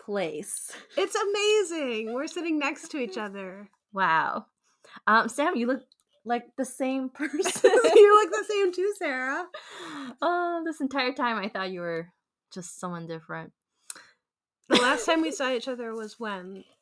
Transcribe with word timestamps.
place. 0.00 0.72
It's 0.96 1.14
amazing. 1.14 2.12
We're 2.12 2.26
sitting 2.26 2.58
next 2.58 2.90
to 2.90 2.98
each 2.98 3.18
other. 3.18 3.68
Wow. 3.92 4.46
Um, 5.06 5.28
Sam, 5.28 5.56
you 5.56 5.66
look 5.66 5.82
like 6.24 6.44
the 6.56 6.64
same 6.64 7.08
person. 7.14 7.70
you 7.94 8.22
look 8.22 8.30
the 8.30 8.44
same 8.48 8.72
too, 8.72 8.94
Sarah. 8.98 9.46
Oh, 10.22 10.62
this 10.64 10.80
entire 10.80 11.12
time 11.12 11.38
I 11.38 11.48
thought 11.48 11.70
you 11.70 11.80
were 11.80 12.08
just 12.52 12.80
someone 12.80 13.06
different. 13.06 13.52
The 14.68 14.76
last 14.76 15.06
time 15.06 15.22
we 15.22 15.30
saw 15.30 15.50
each 15.52 15.68
other 15.68 15.94
was 15.94 16.18
when? 16.18 16.64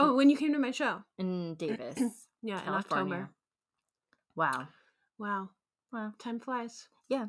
Oh, 0.00 0.14
when 0.14 0.30
you 0.30 0.36
came 0.36 0.52
to 0.52 0.60
my 0.60 0.70
show. 0.70 1.02
In 1.18 1.56
Davis. 1.56 1.98
yeah, 2.42 2.60
California. 2.60 2.70
in 2.70 2.74
October. 2.74 3.30
Wow. 4.38 4.68
Wow. 5.18 5.48
Wow. 5.92 6.12
Time 6.20 6.38
flies. 6.38 6.86
Yeah. 7.08 7.26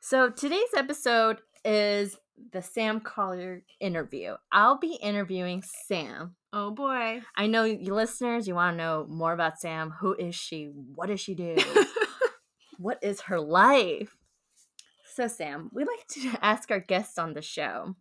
So 0.00 0.30
today's 0.30 0.74
episode 0.76 1.38
is 1.64 2.16
the 2.50 2.60
Sam 2.60 2.98
Collier 2.98 3.62
interview. 3.78 4.34
I'll 4.50 4.76
be 4.76 4.98
interviewing 5.00 5.62
Sam. 5.86 6.34
Oh 6.52 6.72
boy. 6.72 7.22
I 7.36 7.46
know 7.46 7.62
you 7.62 7.94
listeners, 7.94 8.48
you 8.48 8.56
want 8.56 8.72
to 8.74 8.76
know 8.76 9.06
more 9.08 9.32
about 9.32 9.60
Sam. 9.60 9.90
Who 10.00 10.14
is 10.14 10.34
she? 10.34 10.72
What 10.96 11.06
does 11.06 11.20
she 11.20 11.36
do? 11.36 11.54
what 12.78 12.98
is 13.00 13.20
her 13.20 13.38
life? 13.38 14.16
So, 15.14 15.28
Sam, 15.28 15.70
we 15.72 15.84
like 15.84 16.04
to 16.08 16.36
ask 16.44 16.72
our 16.72 16.80
guests 16.80 17.16
on 17.16 17.34
the 17.34 17.42
show 17.42 17.94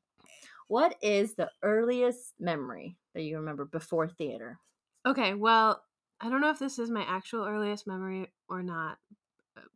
what 0.68 0.96
is 1.04 1.36
the 1.36 1.52
earliest 1.62 2.34
memory 2.40 2.98
that 3.14 3.22
you 3.22 3.38
remember 3.38 3.66
before 3.66 4.08
theater? 4.08 4.58
okay, 5.06 5.34
well, 5.34 5.84
I 6.24 6.30
don't 6.30 6.40
know 6.40 6.52
if 6.52 6.60
this 6.60 6.80
is 6.80 6.90
my 6.90 7.04
actual 7.06 7.46
earliest 7.46 7.86
memory 7.86 8.32
or 8.48 8.64
not, 8.64 8.98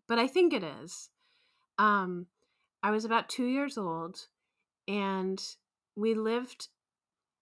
but 0.07 0.17
I 0.17 0.27
think 0.27 0.53
it 0.53 0.63
is. 0.63 1.09
Um, 1.77 2.27
I 2.81 2.89
was 2.91 3.03
about 3.03 3.27
two 3.27 3.45
years 3.45 3.77
old, 3.77 4.27
and 4.87 5.43
we 5.97 6.13
lived. 6.13 6.69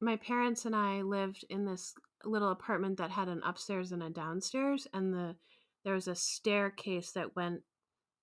My 0.02 0.16
parents 0.16 0.66
and 0.66 0.76
I 0.76 1.03
lived 1.03 1.45
in 1.52 1.66
this 1.66 1.94
little 2.23 2.50
apartment 2.50 2.98
that 2.98 3.11
had 3.11 3.28
an 3.28 3.44
upstairs 3.45 3.92
and 3.92 4.02
a 4.02 4.09
downstairs, 4.09 4.88
and 4.92 5.14
the 5.14 5.36
there 5.83 5.94
was 5.94 6.08
a 6.08 6.16
staircase 6.16 7.11
that 7.11 7.36
went 7.36 7.61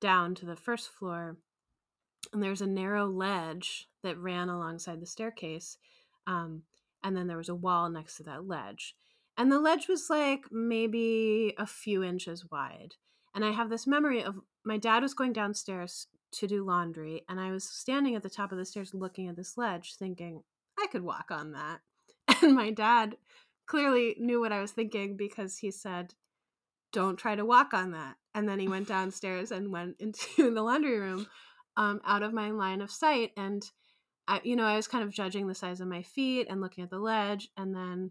down 0.01 0.35
to 0.35 0.47
the 0.47 0.57
first 0.57 0.91
floor, 0.91 1.37
and 2.33 2.43
there's 2.43 2.61
a 2.61 2.67
narrow 2.67 3.07
ledge 3.07 3.87
that 4.03 4.19
ran 4.19 4.49
alongside 4.49 5.01
the 5.01 5.07
staircase, 5.07 5.79
um, 6.27 6.65
and 7.05 7.17
then 7.17 7.29
there 7.29 7.37
was 7.37 7.49
a 7.49 7.55
wall 7.55 7.89
next 7.89 8.17
to 8.17 8.25
that 8.25 8.49
ledge, 8.49 8.97
and 9.37 9.51
the 9.51 9.61
ledge 9.61 9.89
was 9.89 10.11
like 10.11 10.45
maybe 10.51 11.55
a 11.59 11.67
few 11.67 12.03
inches 12.03 12.51
wide. 12.51 12.95
And 13.35 13.45
I 13.45 13.53
have 13.53 13.70
this 13.70 13.87
memory 13.87 14.23
of 14.23 14.41
my 14.65 14.77
dad 14.77 15.03
was 15.03 15.15
going 15.15 15.33
downstairs 15.33 16.07
to 16.33 16.47
do 16.47 16.65
laundry, 16.65 17.25
and 17.29 17.41
I 17.41 17.51
was 17.51 17.65
standing 17.65 18.15
at 18.15 18.23
the 18.23 18.31
top 18.31 18.53
of 18.53 18.59
the 18.59 18.65
stairs 18.65 18.95
looking 18.95 19.29
at 19.29 19.37
this 19.37 19.57
ledge, 19.57 19.97
thinking, 19.97 20.42
I 20.79 20.87
could 20.87 21.03
walk 21.03 21.31
on 21.31 21.53
that. 21.53 21.81
And 22.42 22.55
my 22.55 22.71
dad 22.71 23.17
clearly 23.67 24.17
knew 24.19 24.41
what 24.41 24.53
I 24.53 24.61
was 24.61 24.73
thinking 24.73 25.17
because 25.17 25.59
he 25.59 25.71
said, 25.71 26.15
Don't 26.92 27.17
try 27.17 27.37
to 27.37 27.45
walk 27.45 27.73
on 27.73 27.92
that. 27.92 28.17
And 28.35 28.48
then 28.48 28.59
he 28.59 28.69
went 28.69 28.89
downstairs 28.89 29.51
and 29.51 29.73
went 29.73 29.97
into 30.01 30.53
the 30.53 30.63
laundry 30.63 30.98
room 30.98 31.27
um, 31.77 32.01
out 32.05 32.23
of 32.23 32.33
my 32.33 32.51
line 32.51 32.81
of 32.81 32.91
sight. 32.91 33.33
And 33.37 33.63
I, 34.27 34.41
you 34.45 34.57
know, 34.57 34.65
I 34.65 34.77
was 34.77 34.89
kind 34.89 35.05
of 35.05 35.13
judging 35.13 35.47
the 35.47 35.55
size 35.55 35.81
of 35.81 35.89
my 35.89 36.03
feet 36.03 36.47
and 36.48 36.61
looking 36.61 36.85
at 36.85 36.91
the 36.91 36.98
ledge. 36.98 37.48
And 37.57 37.75
then 37.75 38.11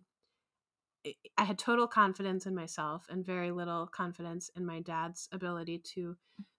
I- 1.06 1.44
had 1.44 1.58
total 1.58 1.88
confidence 1.88 2.46
in 2.46 2.56
myself 2.56 3.08
and 3.10 3.26
very 3.26 3.52
little 3.52 3.88
confidence 3.88 4.50
in 4.56 4.66
my 4.66 4.80
dad's 4.82 5.28
ability 5.32 5.80
to 5.80 6.16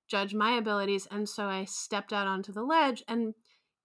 judge 0.08 0.34
my 0.34 0.52
abilities. 0.52 1.06
And 1.06 1.28
so 1.28 1.46
I 1.46 1.64
stepped 1.64 2.12
out 2.12 2.26
onto 2.26 2.52
the 2.52 2.64
ledge, 2.64 3.02
and 3.06 3.34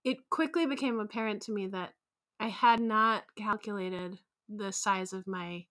it 0.04 0.30
quickly 0.30 0.66
became 0.66 1.00
apparent 1.00 1.42
to 1.44 1.52
me 1.52 1.68
that 1.68 1.94
I 2.40 2.48
had 2.48 2.80
not 2.80 3.24
calculated 3.36 4.20
the 4.50 4.72
size 4.72 5.14
of 5.14 5.28
my 5.28 5.66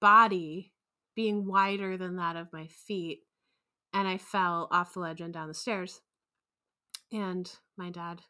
body 0.00 0.72
being 1.14 1.46
wider 1.46 1.96
than 1.96 2.16
that 2.16 2.36
of 2.36 2.52
my 2.52 2.66
feet. 2.68 3.24
And 3.92 4.06
I 4.06 4.18
fell 4.18 4.68
off 4.70 4.94
the 4.94 5.00
ledge 5.00 5.20
and 5.20 5.32
down 5.32 5.48
the 5.48 5.54
stairs. 5.54 6.00
And 7.10 7.50
my 7.76 7.90
dad 7.90 8.22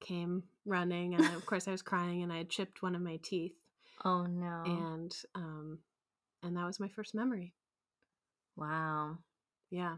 came 0.00 0.44
running, 0.64 1.14
and 1.14 1.24
of 1.34 1.46
course 1.46 1.66
I 1.66 1.72
was 1.72 1.82
crying, 1.82 2.22
and 2.22 2.32
I 2.32 2.38
had 2.38 2.50
chipped 2.50 2.82
one 2.82 2.94
of 2.94 3.02
my 3.02 3.18
teeth 3.22 3.54
Oh 4.04 4.26
no. 4.26 4.62
and 4.66 5.16
um 5.34 5.78
and 6.42 6.56
that 6.56 6.64
was 6.66 6.80
my 6.80 6.88
first 6.88 7.14
memory 7.14 7.54
wow. 8.56 9.18
yeah 9.70 9.96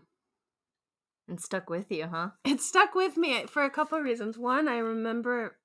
And 1.29 1.41
stuck 1.41 1.71
with 1.71 1.91
you, 1.93 2.07
huh? 2.07 2.31
it 2.45 2.61
stuck 2.61 2.95
with 2.95 3.17
me 3.17 3.47
for 3.47 3.63
a 3.63 3.71
couple 3.71 3.97
of 3.99 4.05
reasons 4.05 4.37
one 4.39 4.69
i 4.69 4.79
remember 4.79 5.57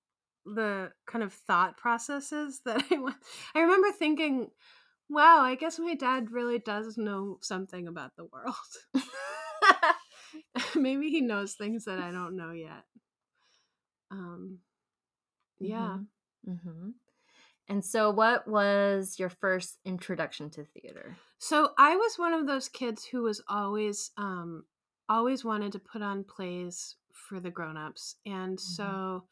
the 0.46 0.92
kind 1.08 1.24
of 1.24 1.34
thought 1.34 1.78
processes 1.78 2.62
that 2.66 2.84
i 2.92 2.98
went 2.98 3.16
i 3.56 3.60
remember 3.62 3.92
thinking 3.92 4.50
wow 5.10 5.40
i 5.42 5.56
guess 5.56 5.80
my 5.80 5.96
dad 5.96 6.32
really 6.32 6.60
does 6.60 6.98
know 6.98 7.38
something 7.42 7.88
about 7.88 8.12
the 8.16 8.26
world 8.26 8.56
maybe 10.76 11.10
he 11.10 11.22
knows 11.22 11.54
things 11.54 11.86
that 11.86 12.00
i 12.00 12.12
don't 12.12 12.36
know 12.36 12.52
yet 12.52 12.84
um 14.12 14.60
yeah 15.60 15.98
Mm-hmm. 16.48 16.90
And 17.68 17.84
so, 17.84 18.12
what 18.12 18.48
was 18.48 19.18
your 19.18 19.30
first 19.30 19.80
introduction 19.86 20.50
to 20.52 20.66
theater? 20.66 21.18
So 21.38 21.72
I 21.78 21.96
was 21.96 22.18
one 22.18 22.34
of 22.34 22.48
those 22.48 22.70
kids 22.70 23.06
who 23.06 23.24
was 23.24 23.42
always 23.48 24.12
um 24.18 24.66
always 25.08 25.46
wanted 25.46 25.72
to 25.74 25.80
put 25.80 26.02
on 26.02 26.24
plays 26.24 26.96
for 27.12 27.40
the 27.40 27.52
grown-ups. 27.52 28.16
And 28.26 28.60
so 28.60 29.26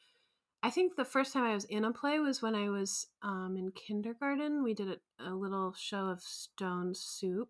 I 0.62 0.70
think 0.70 0.96
the 0.96 1.06
first 1.06 1.34
time 1.34 1.44
I 1.44 1.56
was 1.56 1.66
in 1.66 1.84
a 1.84 1.92
play 1.92 2.20
was 2.20 2.42
when 2.42 2.56
I 2.56 2.70
was 2.70 3.08
um 3.22 3.56
in 3.58 3.72
kindergarten. 3.72 4.64
We 4.64 4.74
did 4.74 4.90
a, 4.90 5.30
a 5.30 5.34
little 5.34 5.74
show 5.74 6.08
of 6.08 6.22
Stone 6.22 6.94
Soup 6.96 7.50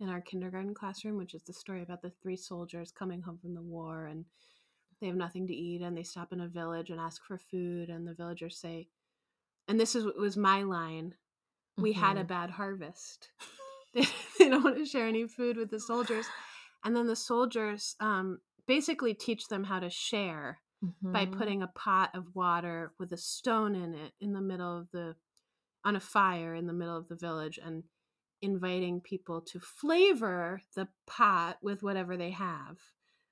in 0.00 0.08
our 0.08 0.20
kindergarten 0.20 0.74
classroom, 0.74 1.16
which 1.16 1.34
is 1.34 1.42
the 1.42 1.52
story 1.52 1.82
about 1.82 2.02
the 2.02 2.12
three 2.22 2.36
soldiers 2.36 2.92
coming 2.92 3.22
home 3.22 3.38
from 3.38 3.54
the 3.54 3.62
war 3.62 4.06
and 4.06 4.24
they 5.00 5.06
have 5.06 5.16
nothing 5.16 5.46
to 5.46 5.54
eat 5.54 5.82
and 5.82 5.96
they 5.96 6.02
stop 6.02 6.32
in 6.32 6.40
a 6.40 6.48
village 6.48 6.90
and 6.90 7.00
ask 7.00 7.22
for 7.24 7.38
food 7.38 7.88
and 7.88 8.06
the 8.06 8.14
villagers 8.14 8.58
say 8.58 8.88
and 9.68 9.78
this 9.78 9.94
is 9.94 10.04
was 10.18 10.36
my 10.36 10.62
line 10.62 11.14
we 11.78 11.92
had 11.92 12.16
a 12.16 12.24
Mhm. 12.24 12.28
bad 12.28 12.50
harvest. 12.50 13.30
they, 13.94 14.02
they 14.38 14.48
don't 14.48 14.64
want 14.64 14.76
to 14.76 14.86
share 14.86 15.06
any 15.06 15.26
food 15.28 15.56
with 15.56 15.70
the 15.70 15.80
soldiers. 15.80 16.26
And 16.84 16.96
then 16.96 17.06
the 17.06 17.16
soldiers 17.16 17.96
um, 18.00 18.40
basically 18.66 19.14
teach 19.14 19.48
them 19.48 19.64
how 19.64 19.80
to 19.80 19.90
share 19.90 20.60
by 21.12 21.24
Mhm. 21.24 21.32
putting 21.38 21.62
a 21.62 21.68
pot 21.68 22.10
of 22.14 22.34
water 22.34 22.92
with 22.98 23.12
a 23.12 23.16
stone 23.16 23.74
in 23.74 23.94
it 23.94 24.12
in 24.20 24.32
the 24.32 24.40
middle 24.40 24.78
of 24.78 24.90
the, 24.90 25.16
on 25.84 25.96
a 25.96 26.00
fire 26.00 26.54
in 26.54 26.66
the 26.66 26.72
middle 26.72 26.96
of 26.96 27.08
the 27.08 27.16
village 27.16 27.58
and 27.62 27.84
inviting 28.42 29.00
people 29.00 29.40
to 29.42 29.60
flavor 29.60 30.60
the 30.74 30.88
pot 31.06 31.58
with 31.62 31.82
whatever 31.82 32.16
they 32.16 32.30
have. 32.30 32.78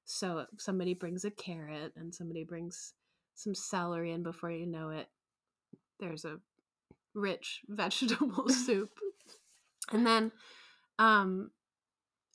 So 0.04 0.46
somebody 0.58 0.94
brings 0.94 1.24
a 1.24 1.30
carrot 1.30 1.92
and 1.96 2.14
somebody 2.14 2.44
brings 2.44 2.94
some 3.34 3.54
celery, 3.54 4.12
and 4.12 4.24
before 4.24 4.50
you 4.50 4.66
know 4.66 4.90
it, 4.90 5.08
there's 6.00 6.24
a 6.24 6.38
rich 7.14 7.62
vegetable 7.68 8.48
soup. 8.50 8.98
And 9.92 10.06
then 10.06 10.32
um 10.98 11.50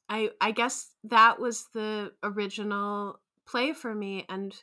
I 0.10 0.32
I 0.42 0.52
guess 0.52 0.92
that 1.06 1.40
was 1.40 1.68
the 1.74 2.14
original 2.24 3.20
play 3.46 3.74
for 3.74 3.94
me 3.94 4.26
and 4.30 4.56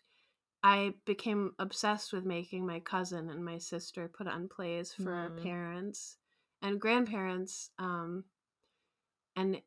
I 0.62 0.94
became 1.06 1.52
obsessed 1.58 2.12
with 2.12 2.24
making 2.24 2.66
my 2.66 2.80
cousin 2.80 3.30
and 3.30 3.44
my 3.44 3.58
sister 3.58 4.08
put 4.08 4.26
on 4.26 4.48
plays 4.48 4.92
for 4.92 5.12
our 5.12 5.30
Mm. 5.30 5.42
parents 5.42 6.16
and 6.62 6.80
grandparents 6.80 7.70
um 7.78 8.24
and 9.36 9.62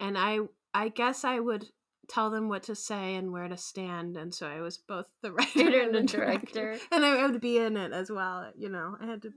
and 0.00 0.16
I 0.18 0.40
I 0.74 0.88
guess 0.88 1.24
I 1.24 1.40
would 1.40 1.66
tell 2.08 2.30
them 2.30 2.48
what 2.48 2.62
to 2.64 2.74
say 2.74 3.14
and 3.16 3.32
where 3.32 3.48
to 3.48 3.56
stand 3.56 4.16
and 4.16 4.34
so 4.34 4.46
I 4.46 4.60
was 4.60 4.78
both 4.78 5.06
the 5.22 5.32
writer 5.36 5.80
and 5.80 5.94
the 5.94 6.02
director 6.02 6.52
director. 6.52 6.78
and 6.92 7.04
I 7.04 7.26
would 7.26 7.40
be 7.40 7.58
in 7.58 7.76
it 7.76 7.92
as 7.92 8.10
well 8.10 8.50
you 8.56 8.68
know 8.68 8.96
I 9.00 9.06
had 9.06 9.22
to 9.22 9.30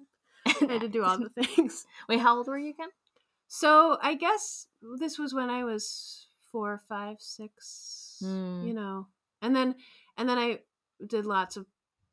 I 0.45 0.71
had 0.73 0.81
to 0.81 0.87
do 0.89 1.03
all 1.03 1.17
the 1.25 1.29
things 1.29 1.85
Wait, 2.07 2.19
how 2.19 2.37
old 2.37 2.47
were 2.47 2.57
you 2.57 2.69
again? 2.71 2.89
so 3.47 3.97
I 4.01 4.13
guess 4.15 4.67
this 4.99 5.17
was 5.17 5.33
when 5.33 5.49
I 5.49 5.63
was 5.63 6.27
four, 6.51 6.81
five, 6.89 7.17
six, 7.19 8.21
Mm. 8.23 8.67
you 8.67 8.73
know, 8.73 9.07
and 9.41 9.55
then 9.55 9.75
and 10.17 10.27
then 10.27 10.37
I 10.37 10.59
did 11.07 11.25
lots 11.25 11.55
of 11.55 11.65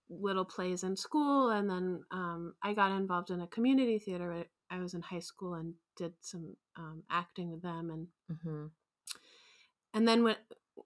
little 0.09 0.45
plays 0.45 0.85
in 0.85 0.95
school, 0.97 1.51
and 1.51 1.69
then 1.69 2.03
um, 2.13 2.55
I 2.63 2.75
got 2.75 2.93
involved 2.93 3.31
in 3.31 3.41
a 3.41 3.47
community 3.49 3.99
theater. 3.99 4.45
I 4.71 4.79
was 4.79 4.95
in 4.95 5.03
high 5.03 5.19
school 5.31 5.55
and 5.55 5.75
did 5.97 6.13
some 6.21 6.55
um, 6.77 7.03
acting 7.11 7.51
with 7.51 7.63
them, 7.63 7.91
and 7.91 8.07
Mm-hmm. 8.31 8.67
And 9.97 10.07
then 10.07 10.23
when 10.23 10.37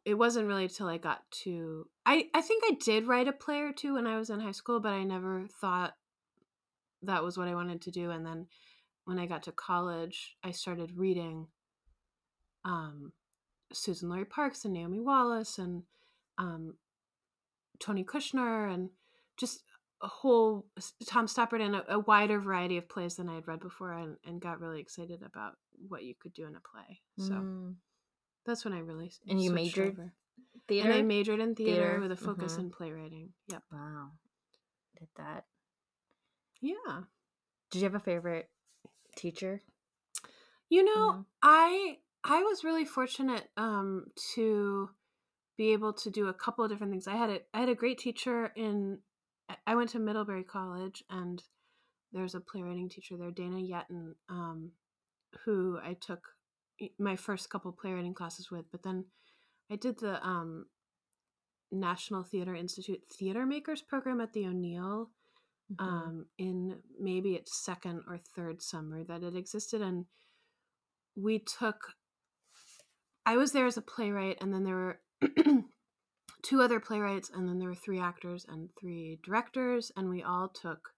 it 0.04 0.14
wasn't 0.14 0.46
really 0.46 0.64
until 0.64 0.88
I 0.88 0.96
got 0.96 1.28
to 1.42 1.86
I 2.06 2.28
I 2.32 2.40
think 2.40 2.62
I 2.66 2.76
did 2.82 3.06
write 3.06 3.28
a 3.28 3.32
play 3.32 3.58
or 3.58 3.72
two 3.72 3.94
when 3.94 4.06
I 4.06 4.16
was 4.16 4.30
in 4.30 4.40
high 4.40 4.52
school, 4.52 4.80
but 4.80 4.92
I 4.92 5.02
never 5.02 5.46
thought 5.60 5.94
that 7.02 7.24
was 7.24 7.36
what 7.36 7.48
I 7.48 7.54
wanted 7.54 7.82
to 7.82 7.90
do. 7.90 8.10
And 8.10 8.24
then 8.24 8.46
when 9.04 9.18
I 9.18 9.26
got 9.26 9.42
to 9.44 9.52
college, 9.52 10.36
I 10.44 10.52
started 10.52 10.92
reading 10.96 11.48
um, 12.64 13.12
Suzan-Lori 13.74 14.26
Parks 14.26 14.64
and 14.64 14.74
Naomi 14.74 15.00
Wallace 15.00 15.58
and 15.58 15.82
um, 16.38 16.74
Tony 17.80 18.04
Kushner 18.04 18.72
and 18.72 18.90
just 19.36 19.62
a 20.02 20.08
whole 20.08 20.66
Tom 21.06 21.26
Stoppard 21.26 21.62
and 21.62 21.76
a, 21.76 21.94
a, 21.94 21.98
wider 21.98 22.38
variety 22.38 22.76
of 22.76 22.88
plays 22.88 23.16
than 23.16 23.28
I 23.28 23.34
had 23.34 23.48
read 23.48 23.60
before 23.60 23.92
and, 23.92 24.16
and 24.24 24.40
got 24.40 24.60
really 24.60 24.80
excited 24.80 25.22
about 25.22 25.54
what 25.88 26.04
you 26.04 26.14
could 26.14 26.32
do 26.32 26.46
in 26.46 26.54
a 26.54 26.60
play. 26.60 27.00
So 27.18 27.34
mm. 27.34 27.74
That's 28.46 28.64
when 28.64 28.74
I 28.74 28.78
really 28.78 29.12
and 29.28 29.42
you 29.42 29.50
majored 29.50 29.98
over. 29.98 30.12
theater. 30.68 30.90
And 30.90 30.98
I 30.98 31.02
majored 31.02 31.40
in 31.40 31.54
theater, 31.54 31.72
theater. 31.72 32.00
with 32.00 32.12
a 32.12 32.16
focus 32.16 32.52
mm-hmm. 32.52 32.62
in 32.62 32.70
playwriting. 32.70 33.28
Yep. 33.48 33.62
Wow, 33.72 34.10
did 34.98 35.08
that? 35.16 35.44
Yeah. 36.60 37.02
Did 37.70 37.78
you 37.78 37.84
have 37.84 37.94
a 37.94 38.00
favorite 38.00 38.48
teacher? 39.16 39.62
You 40.68 40.84
know, 40.84 41.10
mm-hmm. 41.10 41.20
I 41.42 41.98
I 42.24 42.42
was 42.42 42.64
really 42.64 42.84
fortunate 42.84 43.48
um, 43.56 44.06
to 44.34 44.90
be 45.56 45.72
able 45.72 45.92
to 45.92 46.10
do 46.10 46.28
a 46.28 46.34
couple 46.34 46.64
of 46.64 46.70
different 46.70 46.92
things. 46.92 47.06
I 47.06 47.16
had 47.16 47.30
a 47.30 47.40
I 47.52 47.60
had 47.60 47.68
a 47.68 47.74
great 47.74 47.98
teacher 47.98 48.52
in 48.56 48.98
I 49.66 49.74
went 49.74 49.90
to 49.90 49.98
Middlebury 49.98 50.44
College 50.44 51.02
and 51.10 51.42
there's 52.12 52.34
a 52.34 52.40
playwriting 52.40 52.88
teacher 52.88 53.16
there, 53.16 53.30
Dana 53.30 53.56
Yeaton, 53.56 54.14
um, 54.28 54.72
who 55.44 55.78
I 55.82 55.96
took 56.00 56.22
my 56.98 57.16
first 57.16 57.50
couple 57.50 57.72
playwriting 57.72 58.14
classes 58.14 58.50
with. 58.50 58.64
But 58.70 58.82
then 58.82 59.06
I 59.70 59.76
did 59.76 59.98
the 59.98 60.24
um, 60.26 60.66
National 61.72 62.22
Theater 62.22 62.54
Institute 62.54 63.00
Theater 63.18 63.46
Makers 63.46 63.82
program 63.82 64.20
at 64.20 64.32
the 64.32 64.46
O'Neill 64.46 65.10
mm-hmm. 65.72 65.84
um, 65.84 66.26
in 66.38 66.78
maybe 66.98 67.34
its 67.34 67.64
second 67.64 68.02
or 68.08 68.18
third 68.18 68.62
summer 68.62 69.04
that 69.04 69.22
it 69.22 69.36
existed. 69.36 69.82
And 69.82 70.06
we 71.16 71.38
took, 71.38 71.76
I 73.26 73.36
was 73.36 73.52
there 73.52 73.66
as 73.66 73.76
a 73.76 73.82
playwright, 73.82 74.38
and 74.40 74.52
then 74.52 74.64
there 74.64 74.74
were 74.74 75.00
two 76.42 76.62
other 76.62 76.80
playwrights, 76.80 77.30
and 77.30 77.48
then 77.48 77.58
there 77.58 77.68
were 77.68 77.74
three 77.74 78.00
actors 78.00 78.46
and 78.48 78.70
three 78.78 79.18
directors, 79.24 79.92
and 79.96 80.08
we 80.08 80.22
all 80.22 80.48
took 80.48 80.90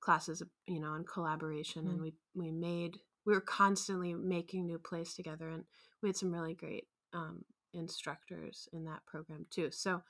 classes, 0.00 0.42
you 0.66 0.80
know, 0.80 0.94
in 0.94 1.04
collaboration, 1.04 1.84
mm. 1.84 1.90
and 1.90 2.00
we 2.00 2.14
we 2.34 2.50
made 2.50 2.98
we 3.24 3.34
were 3.34 3.40
constantly 3.40 4.14
making 4.14 4.66
new 4.66 4.78
plays 4.78 5.14
together, 5.14 5.48
and 5.48 5.64
we 6.02 6.08
had 6.08 6.16
some 6.16 6.32
really 6.32 6.54
great 6.54 6.84
um, 7.12 7.44
instructors 7.72 8.68
in 8.72 8.84
that 8.84 9.04
program 9.06 9.46
too. 9.50 9.70
So, 9.70 10.02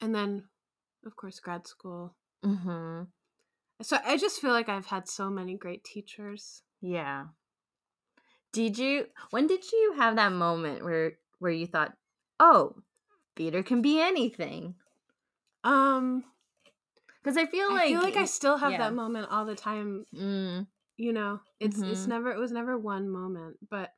and 0.00 0.14
then, 0.14 0.44
of 1.06 1.16
course, 1.16 1.40
grad 1.40 1.66
school. 1.66 2.14
Mm-hmm. 2.44 3.02
So 3.82 3.98
I 4.04 4.16
just 4.16 4.40
feel 4.40 4.52
like 4.52 4.68
I've 4.68 4.86
had 4.86 5.08
so 5.08 5.28
many 5.28 5.56
great 5.56 5.84
teachers. 5.84 6.62
Yeah. 6.80 7.26
Did 8.52 8.78
you? 8.78 9.06
When 9.30 9.46
did 9.46 9.70
you 9.72 9.94
have 9.96 10.16
that 10.16 10.32
moment 10.32 10.84
where 10.84 11.14
where 11.38 11.52
you 11.52 11.66
thought, 11.66 11.92
oh, 12.38 12.76
theater 13.36 13.62
can 13.62 13.82
be 13.82 14.00
anything. 14.00 14.76
Um, 15.64 16.24
because 17.22 17.36
I 17.36 17.46
feel 17.46 17.70
like 17.70 17.82
I 17.82 17.88
feel 17.88 18.02
like 18.02 18.16
I 18.16 18.24
still 18.24 18.56
have 18.56 18.72
yeah. 18.72 18.78
that 18.78 18.94
moment 18.94 19.28
all 19.30 19.44
the 19.44 19.54
time. 19.54 20.06
Mm. 20.14 20.66
You 20.96 21.12
know, 21.12 21.40
it's 21.58 21.78
mm-hmm. 21.78 21.90
it's 21.90 22.06
never 22.06 22.30
it 22.30 22.38
was 22.38 22.52
never 22.52 22.78
one 22.78 23.08
moment. 23.08 23.56
But 23.68 23.90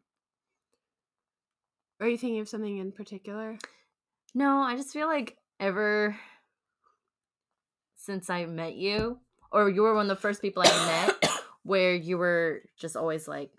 are 2.00 2.08
you 2.08 2.18
thinking 2.18 2.40
of 2.40 2.48
something 2.48 2.78
in 2.78 2.92
particular? 2.92 3.58
No, 4.34 4.58
I 4.58 4.76
just 4.76 4.92
feel 4.92 5.06
like 5.06 5.36
ever 5.60 6.16
since 7.96 8.28
I 8.28 8.46
met 8.46 8.74
you, 8.74 9.18
or 9.50 9.70
you 9.70 9.82
were 9.82 9.94
one 9.94 10.10
of 10.10 10.16
the 10.16 10.20
first 10.20 10.42
people 10.42 10.62
I 10.64 11.06
met, 11.08 11.30
where 11.62 11.94
you 11.94 12.18
were 12.18 12.62
just 12.76 12.96
always 12.96 13.26
like, 13.26 13.50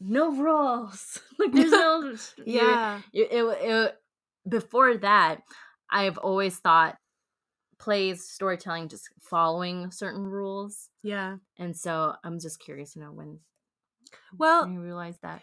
no 0.00 0.32
rules. 0.32 1.20
like 1.38 1.52
there's 1.52 1.70
no 1.70 2.14
yeah. 2.44 3.00
It, 3.12 3.32
it, 3.32 3.58
it, 3.62 3.96
before 4.48 4.96
that, 4.98 5.40
I've 5.90 6.18
always 6.18 6.56
thought 6.58 6.96
plays 7.80 8.28
storytelling 8.28 8.88
just 8.88 9.08
following 9.18 9.90
certain 9.90 10.26
rules. 10.26 10.90
Yeah. 11.02 11.36
And 11.58 11.76
so 11.76 12.14
I'm 12.22 12.38
just 12.38 12.60
curious 12.60 12.92
to 12.92 13.00
know 13.00 13.12
when. 13.12 13.40
Well, 14.36 14.68
you 14.68 14.80
realize 14.80 15.18
that. 15.22 15.42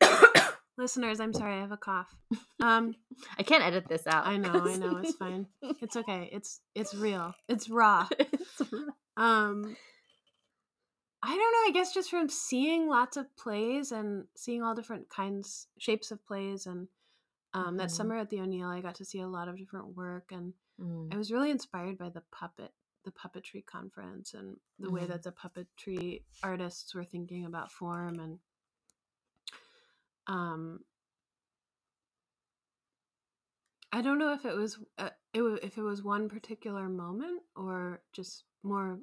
Listeners, 0.78 1.18
I'm 1.18 1.32
sorry, 1.32 1.56
I 1.56 1.60
have 1.60 1.72
a 1.72 1.76
cough. 1.76 2.14
Um, 2.60 2.94
I 3.38 3.42
can't 3.42 3.64
edit 3.64 3.88
this 3.88 4.06
out. 4.06 4.26
I 4.26 4.36
know, 4.36 4.50
I 4.50 4.76
know, 4.76 4.98
it's 4.98 5.14
fine. 5.14 5.46
It's 5.80 5.96
okay. 5.96 6.28
It's 6.30 6.60
it's 6.74 6.94
real. 6.94 7.34
It's 7.48 7.68
raw. 7.68 8.06
it's 8.18 8.62
raw. 8.70 8.80
Um, 9.16 9.76
I 11.20 11.28
don't 11.28 11.38
know. 11.38 11.68
I 11.68 11.70
guess 11.72 11.92
just 11.92 12.10
from 12.10 12.28
seeing 12.28 12.88
lots 12.88 13.16
of 13.16 13.34
plays 13.36 13.90
and 13.90 14.26
seeing 14.36 14.62
all 14.62 14.76
different 14.76 15.08
kinds, 15.08 15.66
shapes 15.78 16.12
of 16.12 16.24
plays, 16.24 16.66
and 16.66 16.86
um, 17.54 17.64
mm-hmm. 17.64 17.76
that 17.78 17.90
summer 17.90 18.16
at 18.16 18.30
the 18.30 18.40
O'Neill, 18.40 18.68
I 18.68 18.80
got 18.80 18.94
to 18.96 19.04
see 19.04 19.20
a 19.20 19.26
lot 19.26 19.48
of 19.48 19.58
different 19.58 19.96
work, 19.96 20.30
and 20.30 20.52
mm. 20.80 21.12
I 21.12 21.16
was 21.16 21.32
really 21.32 21.50
inspired 21.50 21.98
by 21.98 22.08
the 22.08 22.22
puppet, 22.32 22.72
the 23.04 23.12
puppetry 23.12 23.64
conference, 23.64 24.34
and 24.34 24.56
the 24.78 24.88
mm. 24.88 24.92
way 24.92 25.06
that 25.06 25.22
the 25.22 25.32
puppetry 25.32 26.22
artists 26.42 26.94
were 26.94 27.04
thinking 27.04 27.44
about 27.44 27.72
form, 27.72 28.18
and 28.20 28.38
um, 30.26 30.80
I 33.92 34.02
don't 34.02 34.18
know 34.18 34.32
if 34.32 34.44
it 34.44 34.54
was 34.54 34.78
uh, 34.98 35.10
it 35.32 35.42
if 35.62 35.78
it 35.78 35.82
was 35.82 36.02
one 36.02 36.28
particular 36.28 36.88
moment 36.88 37.42
or 37.56 38.02
just 38.12 38.44
more 38.62 38.98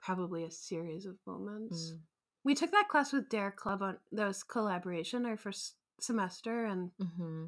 probably 0.00 0.44
a 0.44 0.50
series 0.50 1.06
of 1.06 1.16
moments. 1.26 1.92
Mm. 1.92 1.98
We 2.44 2.54
took 2.54 2.70
that 2.70 2.88
class 2.88 3.12
with 3.12 3.28
Dare 3.28 3.50
Clubb 3.50 3.82
on 3.82 3.98
that 4.12 4.26
was 4.26 4.42
collaboration 4.42 5.26
our 5.26 5.36
first 5.36 5.74
semester, 6.00 6.64
and 6.64 6.90
mm-hmm. 7.00 7.44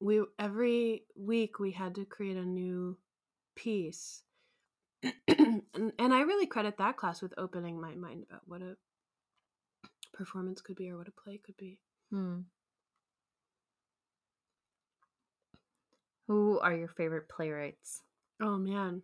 We 0.00 0.22
every 0.38 1.04
week 1.16 1.58
we 1.58 1.72
had 1.72 1.94
to 1.96 2.04
create 2.04 2.36
a 2.36 2.44
new 2.44 2.96
piece. 3.54 4.22
and, 5.28 5.62
and 5.74 6.14
I 6.14 6.20
really 6.22 6.46
credit 6.46 6.78
that 6.78 6.96
class 6.96 7.22
with 7.22 7.34
opening 7.38 7.80
my 7.80 7.94
mind 7.94 8.24
about 8.28 8.42
what 8.46 8.62
a 8.62 8.76
performance 10.12 10.60
could 10.60 10.76
be 10.76 10.90
or 10.90 10.98
what 10.98 11.08
a 11.08 11.12
play 11.12 11.38
could 11.44 11.56
be. 11.56 11.78
Hmm. 12.10 12.40
Who 16.28 16.58
are 16.58 16.74
your 16.74 16.88
favorite 16.88 17.28
playwrights? 17.28 18.02
Oh 18.40 18.56
man. 18.56 19.02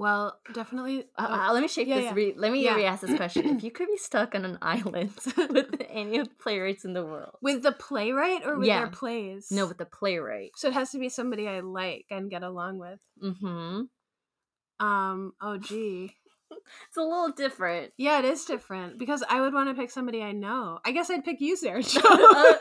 Well, 0.00 0.40
definitely. 0.54 1.00
Uh, 1.18 1.26
oh, 1.28 1.34
uh, 1.34 1.52
let 1.52 1.60
me 1.60 1.68
shake 1.68 1.86
yeah, 1.86 1.96
this. 1.96 2.04
Yeah. 2.06 2.14
Re- 2.14 2.34
let 2.34 2.52
me 2.52 2.64
yeah. 2.64 2.74
re-ask 2.74 3.02
this 3.02 3.14
question: 3.18 3.44
If 3.54 3.62
you 3.62 3.70
could 3.70 3.86
be 3.86 3.98
stuck 3.98 4.34
on 4.34 4.46
an 4.46 4.56
island 4.62 5.12
with 5.36 5.74
any 5.90 6.16
of 6.16 6.28
the 6.30 6.34
playwrights 6.36 6.86
in 6.86 6.94
the 6.94 7.04
world, 7.04 7.36
with 7.42 7.62
the 7.62 7.72
playwright 7.72 8.46
or 8.46 8.58
with 8.58 8.66
their 8.66 8.86
plays? 8.86 9.48
No, 9.50 9.66
with 9.66 9.76
the 9.76 9.84
playwright. 9.84 10.52
So 10.56 10.68
it 10.68 10.72
has 10.72 10.90
to 10.92 10.98
be 10.98 11.10
somebody 11.10 11.46
I 11.46 11.60
like 11.60 12.06
and 12.10 12.30
get 12.30 12.42
along 12.42 12.78
with. 12.78 12.98
Mm-hmm. 13.22 14.86
Um. 14.86 15.34
Oh, 15.38 15.58
gee. 15.58 16.16
it's 16.50 16.96
a 16.96 17.02
little 17.02 17.32
different. 17.32 17.92
Yeah, 17.98 18.20
it 18.20 18.24
is 18.24 18.46
different 18.46 18.98
because 18.98 19.22
I 19.28 19.42
would 19.42 19.52
want 19.52 19.68
to 19.68 19.74
pick 19.78 19.90
somebody 19.90 20.22
I 20.22 20.32
know. 20.32 20.78
I 20.82 20.92
guess 20.92 21.10
I'd 21.10 21.26
pick 21.26 21.42
you, 21.42 21.58
Sarah. 21.58 21.82
uh, 22.08 22.54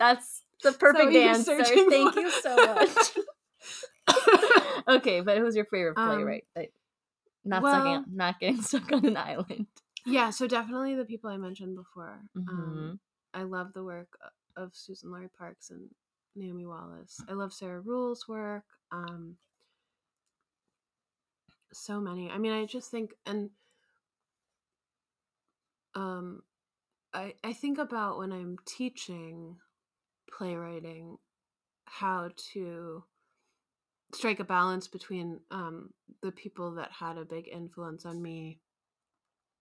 that's 0.00 0.42
the 0.64 0.72
perfect 0.72 1.14
answer. 1.14 1.62
Thank 1.62 2.14
for? 2.14 2.20
you 2.20 2.30
so 2.32 2.56
much. 2.56 3.18
okay, 4.88 5.20
but 5.20 5.38
who's 5.38 5.54
your 5.54 5.66
favorite 5.66 5.96
um, 5.96 6.08
playwright? 6.08 6.46
Um, 6.56 6.64
not 7.44 7.62
well, 7.62 7.82
stuck, 7.82 8.04
not 8.12 8.40
getting 8.40 8.62
stuck 8.62 8.92
on 8.92 9.06
an 9.06 9.16
island. 9.16 9.66
Yeah, 10.06 10.30
so 10.30 10.46
definitely 10.46 10.94
the 10.94 11.04
people 11.04 11.30
I 11.30 11.36
mentioned 11.36 11.76
before. 11.76 12.20
Um, 12.36 12.44
mm-hmm. 12.44 12.78
Um, 12.78 13.00
I 13.34 13.42
love 13.42 13.72
the 13.72 13.84
work 13.84 14.08
of 14.56 14.72
Suzan-Lori 14.72 15.28
Parks 15.38 15.70
and 15.70 15.88
Naomi 16.34 16.66
Wallace. 16.66 17.20
I 17.28 17.32
love 17.32 17.52
Sarah 17.52 17.80
Ruhl's 17.80 18.26
work. 18.26 18.64
Um, 18.92 19.36
so 21.72 22.00
many. 22.00 22.30
I 22.30 22.38
mean, 22.38 22.52
I 22.52 22.64
just 22.66 22.90
think 22.90 23.12
and 23.26 23.50
um, 25.94 26.42
I 27.12 27.34
I 27.44 27.52
think 27.52 27.78
about 27.78 28.18
when 28.18 28.32
I'm 28.32 28.56
teaching 28.66 29.56
playwriting 30.30 31.18
how 31.84 32.30
to 32.52 33.04
strike 34.12 34.40
a 34.40 34.44
balance 34.44 34.88
between 34.88 35.40
um, 35.50 35.90
the 36.22 36.32
people 36.32 36.72
that 36.72 36.90
had 36.92 37.18
a 37.18 37.24
big 37.24 37.48
influence 37.48 38.04
on 38.04 38.20
me 38.20 38.58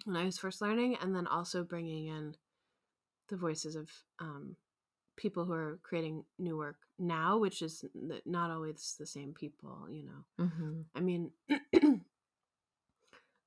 when 0.05 0.15
I 0.15 0.25
was 0.25 0.37
first 0.37 0.61
learning, 0.61 0.97
and 1.01 1.15
then 1.15 1.27
also 1.27 1.63
bringing 1.63 2.07
in 2.07 2.35
the 3.27 3.35
voices 3.35 3.75
of 3.75 3.89
um, 4.19 4.55
people 5.17 5.45
who 5.45 5.53
are 5.53 5.79
creating 5.83 6.23
new 6.37 6.57
work 6.57 6.77
now, 6.97 7.37
which 7.37 7.61
is 7.61 7.83
not 8.25 8.49
always 8.49 8.95
the 8.97 9.05
same 9.05 9.33
people, 9.33 9.87
you 9.89 10.05
know. 10.05 10.45
Mm-hmm. 10.45 10.81
I 10.95 10.99
mean, 11.01 11.31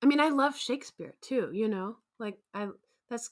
I 0.02 0.06
mean, 0.06 0.21
I 0.21 0.28
love 0.28 0.56
Shakespeare 0.56 1.14
too, 1.21 1.50
you 1.52 1.68
know. 1.68 1.97
Like 2.18 2.38
I, 2.54 2.68
that's 3.09 3.30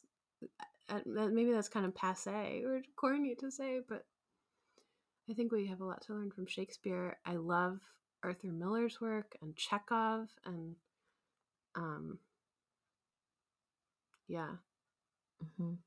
uh, 0.89 1.01
maybe 1.07 1.53
that's 1.53 1.69
kind 1.69 1.87
of 1.87 1.95
passe 1.95 2.63
or 2.65 2.83
corny 2.97 3.35
to 3.37 3.51
say, 3.51 3.81
but 3.87 4.05
I 5.31 5.35
think 5.35 5.53
we 5.53 5.67
have 5.69 5.81
a 5.81 5.85
lot 5.85 6.03
to 6.03 6.15
learn 6.15 6.31
from 6.33 6.47
Shakespeare. 6.47 7.19
I 7.25 7.37
love 7.37 7.79
Arthur 8.25 8.49
Miller's 8.49 9.01
work 9.01 9.37
and 9.43 9.57
Chekhov 9.57 10.29
and 10.45 10.77
um 11.77 12.19
yeah 14.29 14.57
Mhm. 15.43 15.79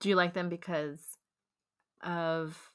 Do 0.00 0.08
you 0.08 0.16
like 0.16 0.34
them 0.34 0.48
because 0.48 1.16
of 2.02 2.70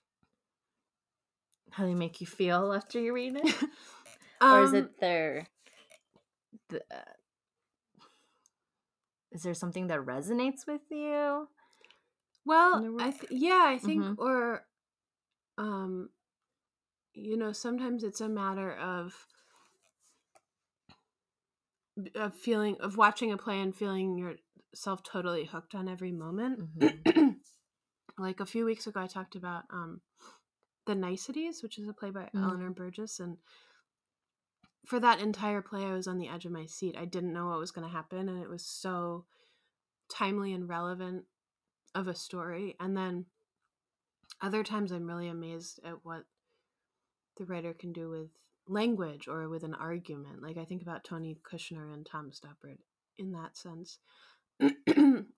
how 1.72 1.86
they 1.86 1.94
make 1.96 2.22
you 2.22 2.28
feel 2.28 2.74
after 2.74 3.00
you 3.00 3.14
read 3.14 3.36
it? 3.36 3.56
or 4.42 4.60
is 4.62 4.74
Um, 4.74 4.76
it 4.76 5.00
their 5.00 5.48
the, 6.70 6.82
uh, 6.92 7.02
is 9.32 9.44
there 9.44 9.54
something 9.54 9.88
that 9.88 10.00
resonates 10.00 10.68
with 10.68 10.82
you? 10.92 11.48
well 12.46 12.84
i 13.00 13.12
th- 13.12 13.32
yeah 13.32 13.66
i 13.68 13.78
think 13.78 14.04
Mhm. 14.04 14.18
or 14.18 14.67
um 15.58 16.10
you 17.14 17.36
know 17.38 17.52
sometimes 17.52 18.04
it's 18.04 18.22
a 18.22 18.30
matter 18.30 18.72
of 18.74 19.26
of 22.16 22.34
feeling 22.36 22.76
of 22.80 22.96
watching 22.98 23.32
a 23.32 23.38
play 23.38 23.60
and 23.60 23.76
feeling 23.76 24.18
yourself 24.18 25.02
totally 25.04 25.46
hooked 25.46 25.74
on 25.74 25.88
every 25.88 26.12
moment 26.12 26.60
Mhm. 26.78 27.36
like 28.20 28.40
a 28.40 28.46
few 28.46 28.66
weeks 28.66 28.86
ago 28.88 29.00
i 29.00 29.08
talked 29.08 29.36
about 29.36 29.64
um 29.72 30.02
the 30.86 30.96
niceties 30.96 31.64
which 31.64 31.80
is 31.80 31.88
a 31.88 31.94
play 31.94 32.12
by 32.12 32.30
Mm. 32.36 32.44
eleanor 32.44 32.70
burgess 32.70 33.20
and 33.20 33.38
for 34.86 35.00
that 35.00 35.20
entire 35.20 35.62
play 35.62 35.84
i 35.86 35.94
was 35.94 36.08
on 36.08 36.18
the 36.20 36.30
edge 36.30 36.46
of 36.46 36.52
my 36.52 36.66
seat 36.66 36.96
i 36.98 37.06
didn't 37.06 37.34
know 37.34 37.48
what 37.48 37.60
was 37.60 37.72
going 37.72 37.86
to 37.88 37.94
happen 37.94 38.30
and 38.30 38.42
it 38.42 38.50
was 38.50 38.64
so 38.64 39.26
timely 40.10 40.54
and 40.54 40.70
relevant 40.70 41.26
of 41.96 42.08
a 42.08 42.16
story 42.16 42.76
and 42.80 42.96
then 42.96 43.26
other 44.42 44.64
times 44.64 44.92
i'm 44.92 45.08
really 45.08 45.28
amazed 45.28 45.80
at 45.84 46.04
what 46.04 46.24
the 47.38 47.46
writer 47.46 47.74
can 47.74 47.92
do 47.94 48.10
with 48.10 48.30
language 48.68 49.28
or 49.28 49.48
with 49.48 49.64
an 49.64 49.74
argument 49.76 50.42
like 50.42 50.58
i 50.58 50.66
think 50.66 50.82
about 50.82 51.04
tony 51.04 51.38
kushner 51.50 51.94
and 51.94 52.06
tom 52.06 52.32
stoppard 52.32 52.78
in 53.18 53.32
that 53.32 53.56
sense 53.58 54.00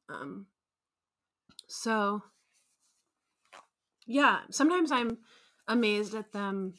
um, 0.09 0.45
so 1.67 2.21
yeah 4.07 4.39
sometimes 4.49 4.91
i'm 4.91 5.17
amazed 5.67 6.15
at 6.15 6.31
them 6.31 6.73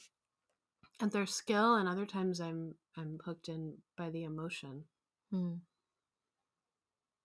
at 1.01 1.13
their 1.13 1.27
skill 1.27 1.77
and 1.77 1.89
other 1.89 2.07
times 2.07 2.41
i'm 2.41 2.75
i'm 2.97 3.19
hooked 3.25 3.49
in 3.49 3.77
by 3.97 4.11
the 4.11 4.25
emotion 4.25 4.85
Mm. 5.33 5.61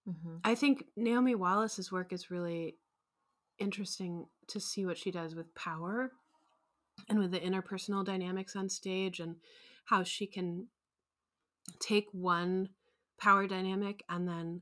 Mhm. 0.07 0.39
i 0.43 0.53
think 0.53 0.85
naomi 0.95 1.33
wallace's 1.33 1.91
work 1.91 2.13
is 2.13 2.29
really 2.29 2.77
interesting 3.59 4.27
to 4.47 4.59
see 4.59 4.85
what 4.85 4.97
she 4.97 5.11
does 5.11 5.35
with 5.35 5.53
power 5.55 6.11
and 7.09 7.19
with 7.19 7.31
the 7.31 7.39
interpersonal 7.39 8.03
dynamics 8.05 8.55
on 8.55 8.69
stage 8.69 9.19
and 9.19 9.37
how 9.85 10.03
she 10.03 10.27
can 10.27 10.67
take 11.79 12.07
one 12.11 12.69
power 13.19 13.47
dynamic 13.47 14.03
and 14.09 14.27
then 14.27 14.61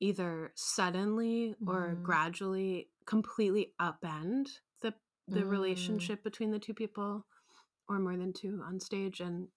either 0.00 0.52
suddenly 0.54 1.54
or 1.66 1.98
Mhm. 1.98 2.02
gradually 2.02 2.90
completely 3.06 3.74
upend 3.80 4.60
the 4.80 4.94
the 5.26 5.40
Mm. 5.40 5.50
relationship 5.50 6.22
between 6.22 6.50
the 6.50 6.58
two 6.58 6.74
people 6.74 7.26
or 7.88 7.98
more 7.98 8.16
than 8.16 8.32
two 8.32 8.62
on 8.62 8.80
stage 8.80 9.20
and 9.20 9.48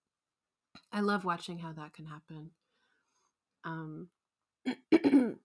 i 0.92 1.00
love 1.02 1.24
watching 1.26 1.60
how 1.60 1.72
that 1.74 1.94
can 1.94 2.06
happen 2.06 2.52
um 3.64 4.10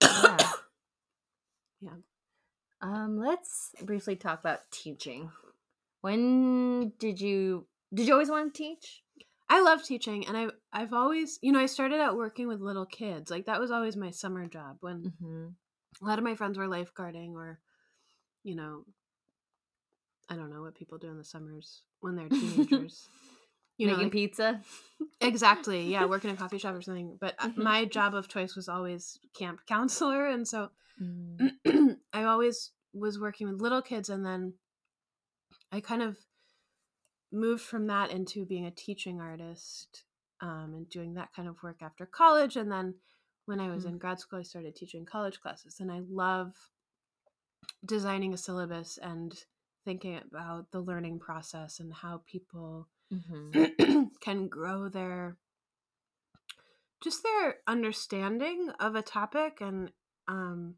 Yeah. 0.00 0.52
Yeah. 1.80 1.96
Um, 2.80 3.18
let's 3.18 3.72
briefly 3.82 4.16
talk 4.16 4.40
about 4.40 4.60
teaching. 4.70 5.30
When 6.00 6.90
did 6.98 7.20
you 7.20 7.66
did 7.92 8.06
you 8.06 8.12
always 8.12 8.30
want 8.30 8.54
to 8.54 8.58
teach? 8.58 9.02
I 9.50 9.62
love 9.62 9.82
teaching 9.82 10.26
and 10.26 10.36
I 10.36 10.48
I've 10.72 10.92
always, 10.92 11.38
you 11.42 11.52
know, 11.52 11.58
I 11.58 11.66
started 11.66 12.00
out 12.00 12.16
working 12.16 12.46
with 12.48 12.60
little 12.60 12.86
kids. 12.86 13.30
Like 13.30 13.46
that 13.46 13.60
was 13.60 13.70
always 13.70 13.96
my 13.96 14.10
summer 14.10 14.46
job 14.46 14.76
when 14.80 15.12
Mm-hmm. 15.22 15.46
a 16.02 16.08
lot 16.08 16.18
of 16.18 16.24
my 16.24 16.34
friends 16.34 16.58
were 16.58 16.68
lifeguarding 16.68 17.32
or 17.34 17.58
you 18.44 18.54
know, 18.54 18.84
I 20.28 20.36
don't 20.36 20.50
know 20.50 20.62
what 20.62 20.74
people 20.76 20.98
do 20.98 21.08
in 21.08 21.18
the 21.18 21.24
summers 21.24 21.82
when 22.00 22.14
they're 22.14 22.28
teenagers. 22.30 23.08
You 23.78 23.86
know, 23.86 23.92
Making 23.94 24.06
like- 24.06 24.12
pizza. 24.12 24.60
exactly. 25.20 25.90
Yeah, 25.90 26.04
working 26.04 26.30
in 26.30 26.36
a 26.36 26.38
coffee 26.38 26.58
shop 26.58 26.74
or 26.74 26.82
something. 26.82 27.16
But 27.20 27.34
uh, 27.38 27.48
Mhm. 27.50 27.56
my 27.62 27.84
job 27.84 28.14
of 28.14 28.28
choice 28.28 28.54
was 28.56 28.68
always 28.68 29.18
camp 29.34 29.60
counselor 29.66 30.26
and 30.26 30.46
so 30.46 30.70
Mm. 31.00 31.52
I 32.12 32.24
always 32.24 32.72
was 32.92 33.20
working 33.20 33.46
with 33.48 33.60
little 33.62 33.80
kids 33.82 34.08
and 34.08 34.26
then 34.26 34.54
I 35.70 35.80
kind 35.80 36.02
of 36.02 36.16
moved 37.30 37.62
from 37.62 37.86
that 37.86 38.10
into 38.10 38.44
being 38.44 38.66
a 38.66 38.72
teaching 38.72 39.20
artist 39.20 40.02
um, 40.40 40.74
and 40.74 40.88
doing 40.90 41.14
that 41.14 41.32
kind 41.32 41.46
of 41.48 41.62
work 41.62 41.82
after 41.82 42.04
college. 42.04 42.56
And 42.56 42.72
then 42.72 42.94
when 43.46 43.60
I 43.60 43.70
was 43.70 43.84
Mm. 43.84 43.90
in 43.90 43.98
grad 43.98 44.18
school, 44.18 44.40
I 44.40 44.42
started 44.42 44.74
teaching 44.74 45.06
college 45.06 45.40
classes. 45.40 45.78
And 45.78 45.92
I 45.92 46.00
love 46.10 46.54
designing 47.84 48.34
a 48.34 48.36
syllabus 48.36 48.98
and 49.00 49.32
thinking 49.84 50.16
about 50.16 50.72
the 50.72 50.80
learning 50.80 51.20
process 51.20 51.78
and 51.78 51.92
how 51.92 52.22
people 52.26 52.88
Mm-hmm. 53.12 54.04
can 54.20 54.48
grow 54.48 54.88
their 54.88 55.36
just 57.02 57.22
their 57.22 57.56
understanding 57.66 58.70
of 58.80 58.94
a 58.94 59.02
topic 59.02 59.60
and 59.60 59.92
um, 60.26 60.74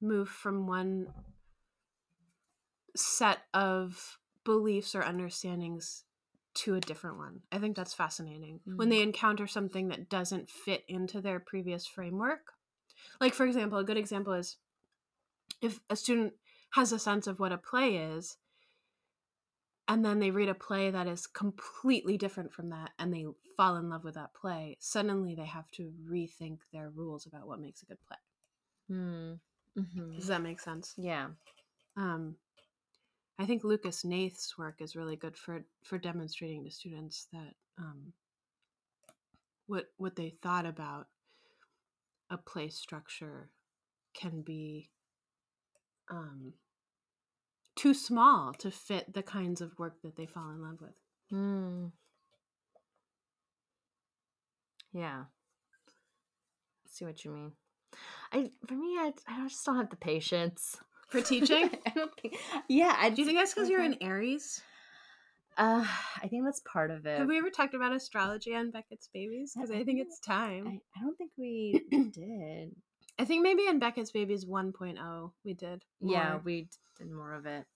move 0.00 0.28
from 0.28 0.66
one 0.66 1.08
set 2.96 3.38
of 3.52 4.18
beliefs 4.44 4.94
or 4.94 5.02
understandings 5.02 6.04
to 6.54 6.74
a 6.74 6.80
different 6.80 7.18
one. 7.18 7.40
I 7.52 7.58
think 7.58 7.76
that's 7.76 7.94
fascinating. 7.94 8.60
When 8.64 8.88
Mm. 8.88 8.90
they 8.90 9.02
encounter 9.02 9.46
something 9.46 9.88
that 9.88 10.08
doesn't 10.08 10.50
fit 10.50 10.84
into 10.88 11.20
their 11.20 11.40
previous 11.40 11.86
framework. 11.86 12.52
Like, 13.20 13.34
for 13.34 13.46
example, 13.46 13.78
a 13.78 13.84
good 13.84 13.96
example 13.96 14.32
is 14.32 14.56
if 15.60 15.80
a 15.88 15.96
student 15.96 16.34
has 16.72 16.92
a 16.92 16.98
sense 16.98 17.26
of 17.26 17.38
what 17.38 17.52
a 17.52 17.58
play 17.58 17.96
is, 17.96 18.36
and 19.90 20.04
then 20.04 20.20
they 20.20 20.30
read 20.30 20.48
a 20.48 20.54
play 20.54 20.88
that 20.92 21.08
is 21.08 21.26
completely 21.26 22.16
different 22.16 22.52
from 22.52 22.70
that, 22.70 22.90
and 23.00 23.12
they 23.12 23.26
fall 23.56 23.76
in 23.76 23.90
love 23.90 24.04
with 24.04 24.14
that 24.14 24.32
play, 24.34 24.76
suddenly 24.78 25.34
they 25.34 25.44
have 25.44 25.68
to 25.72 25.92
rethink 26.08 26.58
their 26.72 26.90
rules 26.90 27.26
about 27.26 27.48
what 27.48 27.60
makes 27.60 27.82
a 27.82 27.86
good 27.86 27.98
play. 28.06 28.16
Mm-hmm. 28.96 30.14
Does 30.14 30.28
that 30.28 30.42
make 30.42 30.60
sense? 30.60 30.94
Yeah. 30.96 31.26
um, 31.96 32.36
I 33.36 33.46
think 33.46 33.64
Lucas 33.64 34.04
Hnath's 34.04 34.56
work 34.56 34.76
is 34.80 34.94
really 34.94 35.16
good 35.16 35.36
for 35.36 35.64
for 35.82 35.98
demonstrating 35.98 36.64
to 36.64 36.70
students 36.70 37.26
that 37.32 37.54
um, 37.76 38.12
what 39.66 39.86
what 39.96 40.14
they 40.14 40.34
thought 40.40 40.66
about 40.66 41.08
a 42.30 42.36
play 42.36 42.68
structure 42.68 43.50
can 44.14 44.42
be 44.42 44.90
um, 46.10 46.52
too 47.80 47.94
small 47.94 48.52
to 48.58 48.70
fit 48.70 49.14
the 49.14 49.22
kinds 49.22 49.62
of 49.62 49.78
work 49.78 50.02
that 50.02 50.14
they 50.16 50.26
fall 50.26 50.50
in 50.50 50.60
love 50.60 50.78
with. 50.82 50.94
Mm. 51.32 51.92
Yeah. 54.92 55.24
See 56.90 57.06
what 57.06 57.24
you 57.24 57.30
mean. 57.30 57.52
I 58.32 58.50
for 58.66 58.74
me, 58.74 58.88
I, 58.98 59.12
I 59.26 59.48
just 59.48 59.64
don't 59.64 59.76
have 59.76 59.88
the 59.88 59.96
patience 59.96 60.76
For 61.08 61.20
teaching? 61.32 61.70
I 61.86 61.90
don't 61.90 62.12
think. 62.20 62.36
Yeah, 62.68 62.94
I 62.98 63.08
Do 63.08 63.22
you 63.22 63.26
think 63.26 63.38
that's 63.38 63.54
because 63.54 63.70
you're 63.70 63.82
in 63.82 63.96
Aries? 64.02 64.60
Uh, 65.56 65.86
I 66.22 66.28
think 66.28 66.44
that's 66.44 66.60
part 66.70 66.90
of 66.90 67.06
it. 67.06 67.18
Have 67.18 67.28
we 67.28 67.38
ever 67.38 67.50
talked 67.50 67.74
about 67.74 67.92
astrology 67.92 68.54
on 68.54 68.70
Beckett's 68.70 69.08
Babies? 69.12 69.52
Because 69.54 69.70
I 69.70 69.84
think- 69.84 70.00
it's 70.00 70.20
time. 70.20 70.66
I, 70.66 70.80
I 70.98 71.02
don't 71.02 71.16
think 71.16 71.30
we 71.38 71.80
did. 72.12 72.74
I 73.20 73.24
think 73.26 73.42
maybe 73.42 73.66
in 73.66 73.78
Beckett's 73.78 74.10
Babies 74.12 74.44
1.0 74.46 75.30
we 75.44 75.52
did. 75.54 75.84
Yeah, 76.00 76.38
we 76.42 76.68
did 76.98 77.10
more 77.10 77.34
of 77.34 77.44
it. 77.46 77.66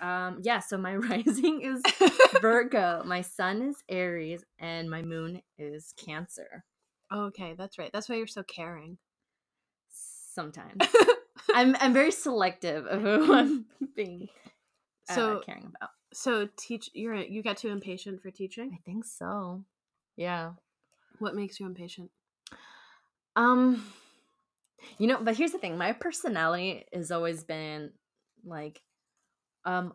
Um, 0.00 0.38
yeah. 0.42 0.60
So 0.60 0.78
my 0.78 0.96
rising 1.10 1.60
is 1.60 1.82
Virgo, 2.40 3.02
my 3.04 3.20
sun 3.20 3.60
is 3.62 3.76
Aries, 3.88 4.44
and 4.58 4.88
my 4.90 5.02
moon 5.02 5.42
is 5.58 5.92
Cancer. 5.96 6.64
okay, 7.12 7.54
that's 7.56 7.78
right. 7.78 7.90
That's 7.92 8.08
why 8.08 8.16
you're 8.16 8.26
so 8.26 8.42
caring. 8.42 8.96
Sometimes 9.90 10.82
I'm 11.54 11.76
I'm 11.78 11.92
very 11.92 12.10
selective 12.10 12.86
of 12.86 13.02
who 13.02 13.34
I'm 13.34 13.66
being 13.94 14.28
uh, 15.10 15.14
So- 15.14 15.40
caring 15.44 15.66
about. 15.76 15.90
So 16.14 16.48
teach 16.58 16.90
you're 16.94 17.14
you 17.16 17.42
get 17.42 17.56
too 17.58 17.68
impatient 17.68 18.22
for 18.22 18.30
teaching. 18.30 18.70
I 18.74 18.80
think 18.84 19.04
so. 19.04 19.64
Yeah. 20.16 20.52
What 21.18 21.34
makes 21.34 21.58
you 21.60 21.66
impatient? 21.66 22.10
Um 23.36 23.84
you 24.98 25.06
know, 25.06 25.18
but 25.22 25.36
here's 25.36 25.52
the 25.52 25.58
thing. 25.58 25.78
My 25.78 25.92
personality 25.92 26.84
has 26.92 27.10
always 27.10 27.44
been 27.44 27.92
like 28.44 28.80
um 29.64 29.94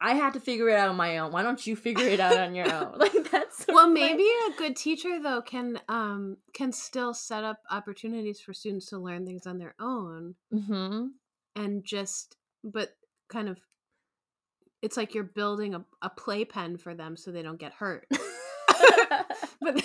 I 0.00 0.14
had 0.14 0.34
to 0.34 0.40
figure 0.40 0.68
it 0.68 0.76
out 0.76 0.90
on 0.90 0.96
my 0.96 1.18
own. 1.18 1.32
Why 1.32 1.42
don't 1.42 1.66
you 1.66 1.76
figure 1.76 2.06
it 2.06 2.20
out 2.20 2.36
on 2.36 2.54
your 2.54 2.70
own? 2.72 2.94
Like 2.98 3.30
that's 3.30 3.64
Well, 3.68 3.88
maybe 3.88 4.22
a 4.22 4.58
good 4.58 4.76
teacher 4.76 5.20
though 5.22 5.40
can 5.42 5.80
um 5.88 6.36
can 6.52 6.72
still 6.72 7.14
set 7.14 7.44
up 7.44 7.58
opportunities 7.70 8.40
for 8.40 8.52
students 8.52 8.86
to 8.86 8.98
learn 8.98 9.24
things 9.26 9.46
on 9.46 9.58
their 9.58 9.74
own 9.80 10.34
Mhm. 10.52 11.10
and 11.56 11.84
just 11.84 12.36
but 12.62 12.96
kind 13.28 13.48
of 13.48 13.58
it's 14.82 14.96
like 14.98 15.14
you're 15.14 15.24
building 15.24 15.74
a, 15.74 15.84
a 16.02 16.10
playpen 16.10 16.76
for 16.76 16.94
them 16.94 17.16
so 17.16 17.30
they 17.32 17.42
don't 17.42 17.58
get 17.58 17.72
hurt. 17.72 18.06
but 19.60 19.82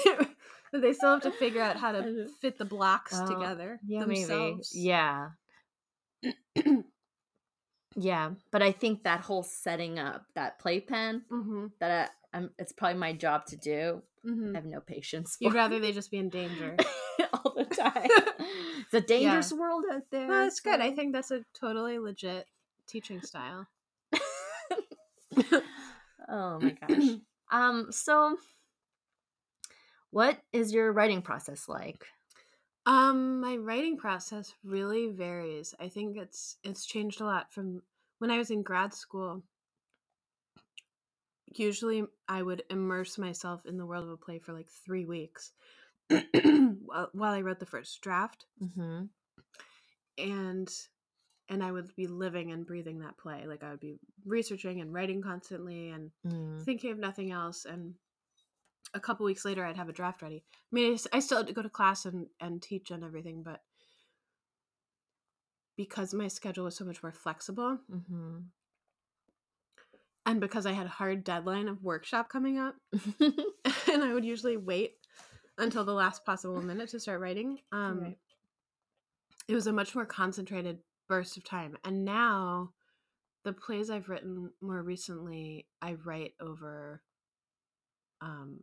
they, 0.82 0.94
still 0.94 1.12
have 1.14 1.24
to 1.24 1.32
figure 1.32 1.62
out 1.62 1.78
how 1.78 1.92
to 1.92 2.28
fit 2.42 2.58
the 2.58 2.66
blocks 2.66 3.14
Oh, 3.16 3.28
together 3.28 3.80
yeah, 3.88 4.02
themselves. 4.06 4.72
maybe. 4.76 4.88
Yeah. 4.88 5.30
yeah, 7.96 8.32
but 8.52 8.62
I 8.62 8.72
think 8.72 9.04
that 9.04 9.22
whole 9.22 9.44
setting 9.44 10.00
up 10.00 10.26
that 10.36 10.60
playpen 10.60 11.24
Mm-hmm. 11.32 11.68
that 11.80 12.12
I, 12.34 12.38
I'm, 12.38 12.52
it's 12.60 12.72
probably 12.72 13.00
my 13.00 13.14
job 13.14 13.46
to 13.48 13.58
do. 13.58 14.02
Mm-hmm. 14.26 14.56
I 14.56 14.58
have 14.58 14.66
no 14.66 14.80
patience. 14.82 15.38
You'd 15.40 15.54
rather 15.54 15.80
they 15.80 15.92
just 15.92 16.12
be 16.12 16.18
in 16.18 16.30
danger. 16.30 16.76
all 17.34 17.54
the 17.56 17.66
time. 17.66 18.08
it's 18.82 18.94
a 18.94 19.02
dangerous 19.02 19.52
world 19.54 19.84
out 19.92 20.04
there. 20.12 20.28
well, 20.28 20.44
that's 20.44 20.60
good. 20.60 20.80
I 20.82 20.92
think 20.92 21.14
that's 21.14 21.32
a 21.32 21.44
totally 21.60 22.00
legit 22.00 22.46
teaching 22.88 23.22
style. 23.22 23.68
oh 26.28 26.60
my 26.60 26.76
gosh. 26.88 27.04
Um. 27.52 27.88
So, 27.90 28.38
what 30.12 30.40
is 30.52 30.74
your 30.74 30.92
writing 30.92 31.22
process 31.22 31.68
like? 31.68 32.06
Um, 32.86 33.40
my 33.42 33.58
writing 33.58 33.98
process 33.98 34.54
really 34.64 35.08
varies. 35.08 35.76
I 35.80 35.90
think 35.90 36.18
it's 36.18 36.58
it's 36.64 36.86
changed 36.86 37.22
a 37.22 37.26
lot 37.26 37.52
from 37.54 37.82
when 38.20 38.32
I 38.32 38.38
was 38.38 38.52
in 38.52 38.64
grad 38.64 38.94
school. 38.94 39.44
Usually, 41.56 42.04
I 42.28 42.42
would 42.44 42.64
immerse 42.70 43.18
myself 43.18 43.66
in 43.66 43.78
the 43.78 43.86
world 43.86 44.06
of 44.06 44.12
a 44.12 44.18
play 44.18 44.40
for 44.40 44.54
like 44.54 44.70
three 44.70 45.06
weeks 45.06 45.52
while 46.10 47.10
while 47.14 47.34
I 47.34 47.42
wrote 47.42 47.60
the 47.60 47.66
first 47.66 48.02
draft, 48.02 48.46
Mm-hmm. 48.64 49.06
and 50.18 50.70
and 51.50 51.64
I 51.64 51.72
would 51.72 51.96
be 51.96 52.08
living 52.08 52.52
and 52.52 52.66
breathing 52.66 53.00
that 53.00 53.18
play. 53.18 53.46
Like 53.48 53.64
I 53.64 53.72
would 53.72 53.80
be 53.80 53.98
researching 54.26 54.82
and 54.82 54.94
writing 54.94 55.22
constantly 55.22 55.90
and 55.90 56.12
Mm. 56.28 56.64
thinking 56.64 56.92
of 56.92 57.00
nothing 57.00 57.32
else. 57.32 57.66
And 57.66 57.96
a 58.94 59.00
couple 59.00 59.26
weeks 59.26 59.46
later, 59.46 59.64
I'd 59.66 59.78
have 59.78 59.90
a 59.90 59.94
draft 59.94 60.22
ready. 60.22 60.44
I 60.54 60.76
mean, 60.76 60.98
I 61.14 61.20
still 61.20 61.38
had 61.38 61.48
to 61.48 61.54
go 61.54 61.62
to 61.62 61.70
class 61.70 62.06
and, 62.06 62.28
and 62.40 62.62
teach 62.62 62.92
and 62.92 63.04
everything, 63.04 63.44
but 63.44 63.62
because 65.78 66.14
my 66.14 66.28
schedule 66.28 66.66
was 66.66 66.76
so 66.76 66.86
much 66.86 67.02
more 67.04 67.12
flexible 67.14 67.80
Mm-hmm. 67.92 68.38
and 70.26 70.42
because 70.42 70.66
I 70.66 70.74
had 70.74 70.86
a 70.86 70.90
hard 70.90 71.24
deadline 71.24 71.68
of 71.68 71.84
workshop 71.84 72.30
coming 72.30 72.58
up, 72.60 72.76
and 73.22 74.04
I 74.04 74.14
would 74.14 74.26
usually 74.26 74.58
wait 74.58 74.96
until 75.58 75.84
the 75.84 75.94
last 75.94 76.26
possible 76.26 76.62
minute 76.62 76.90
to 76.90 77.00
start 77.00 77.20
writing, 77.22 77.60
um, 77.72 78.02
Right. 78.02 78.18
it 79.48 79.56
was 79.56 79.68
a 79.68 79.74
much 79.74 79.96
more 79.96 80.06
concentrated 80.06 80.80
burst 81.08 81.38
of 81.38 81.44
time. 81.44 81.78
And 81.84 82.06
now, 82.06 82.72
the 83.44 83.54
plays 83.54 83.90
I've 83.90 84.10
written 84.10 84.52
more 84.62 84.82
recently, 84.84 85.68
I 85.82 85.94
write 86.06 86.34
over 86.42 87.02
um, 88.22 88.60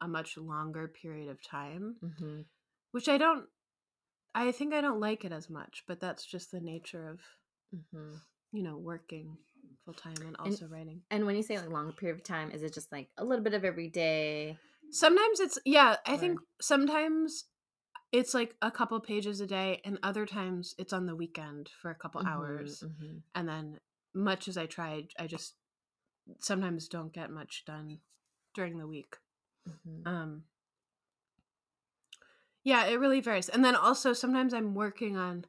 a 0.00 0.08
much 0.08 0.36
longer 0.36 0.88
period 0.88 1.28
of 1.28 1.42
time, 1.42 1.96
mm-hmm. 2.04 2.40
which 2.92 3.08
I 3.08 3.18
don't. 3.18 3.46
I 4.34 4.52
think 4.52 4.72
I 4.74 4.80
don't 4.80 5.00
like 5.00 5.24
it 5.24 5.32
as 5.32 5.50
much, 5.50 5.82
but 5.88 6.00
that's 6.00 6.24
just 6.24 6.50
the 6.50 6.60
nature 6.60 7.08
of 7.08 7.20
Mm-hmm. 7.72 8.16
you 8.50 8.64
know 8.64 8.76
working 8.76 9.36
full 9.84 9.94
time 9.94 10.16
and 10.26 10.36
also 10.40 10.66
writing. 10.66 11.02
And 11.08 11.24
when 11.24 11.36
you 11.36 11.42
say 11.44 11.56
like 11.56 11.70
long 11.70 11.92
period 11.92 12.16
of 12.16 12.24
time, 12.24 12.50
is 12.50 12.64
it 12.64 12.74
just 12.74 12.90
like 12.90 13.08
a 13.16 13.24
little 13.24 13.44
bit 13.44 13.54
of 13.54 13.64
every 13.64 13.88
day? 13.88 14.58
Sometimes 14.90 15.38
it's 15.38 15.56
yeah, 15.64 15.96
I 16.04 16.16
think 16.16 16.40
sometimes 16.60 17.44
it's 18.10 18.34
like 18.34 18.56
a 18.60 18.72
couple 18.72 18.98
pages 18.98 19.40
a 19.40 19.46
day 19.46 19.80
and 19.84 20.00
other 20.02 20.26
times 20.26 20.74
it's 20.78 20.92
on 20.92 21.06
the 21.06 21.14
weekend 21.14 21.70
for 21.80 21.92
a 21.92 21.94
couple 21.94 22.26
hours 22.26 22.82
Mm-hmm. 22.84 23.18
and 23.36 23.48
then 23.48 23.78
much 24.14 24.48
as 24.48 24.56
I 24.56 24.66
tried, 24.66 25.10
I 25.16 25.28
just 25.28 25.54
sometimes 26.40 26.88
don't 26.88 27.12
get 27.12 27.30
much 27.30 27.62
done 27.64 27.98
during 28.54 28.78
the 28.78 28.86
week. 28.88 29.14
Mm-hmm. 29.68 30.08
Um 30.08 30.44
Yeah, 32.64 32.86
it 32.86 33.00
really 33.00 33.20
varies. 33.20 33.48
And 33.48 33.64
then 33.64 33.74
also 33.74 34.12
sometimes 34.12 34.52
I'm 34.52 34.74
working 34.74 35.16
on 35.16 35.46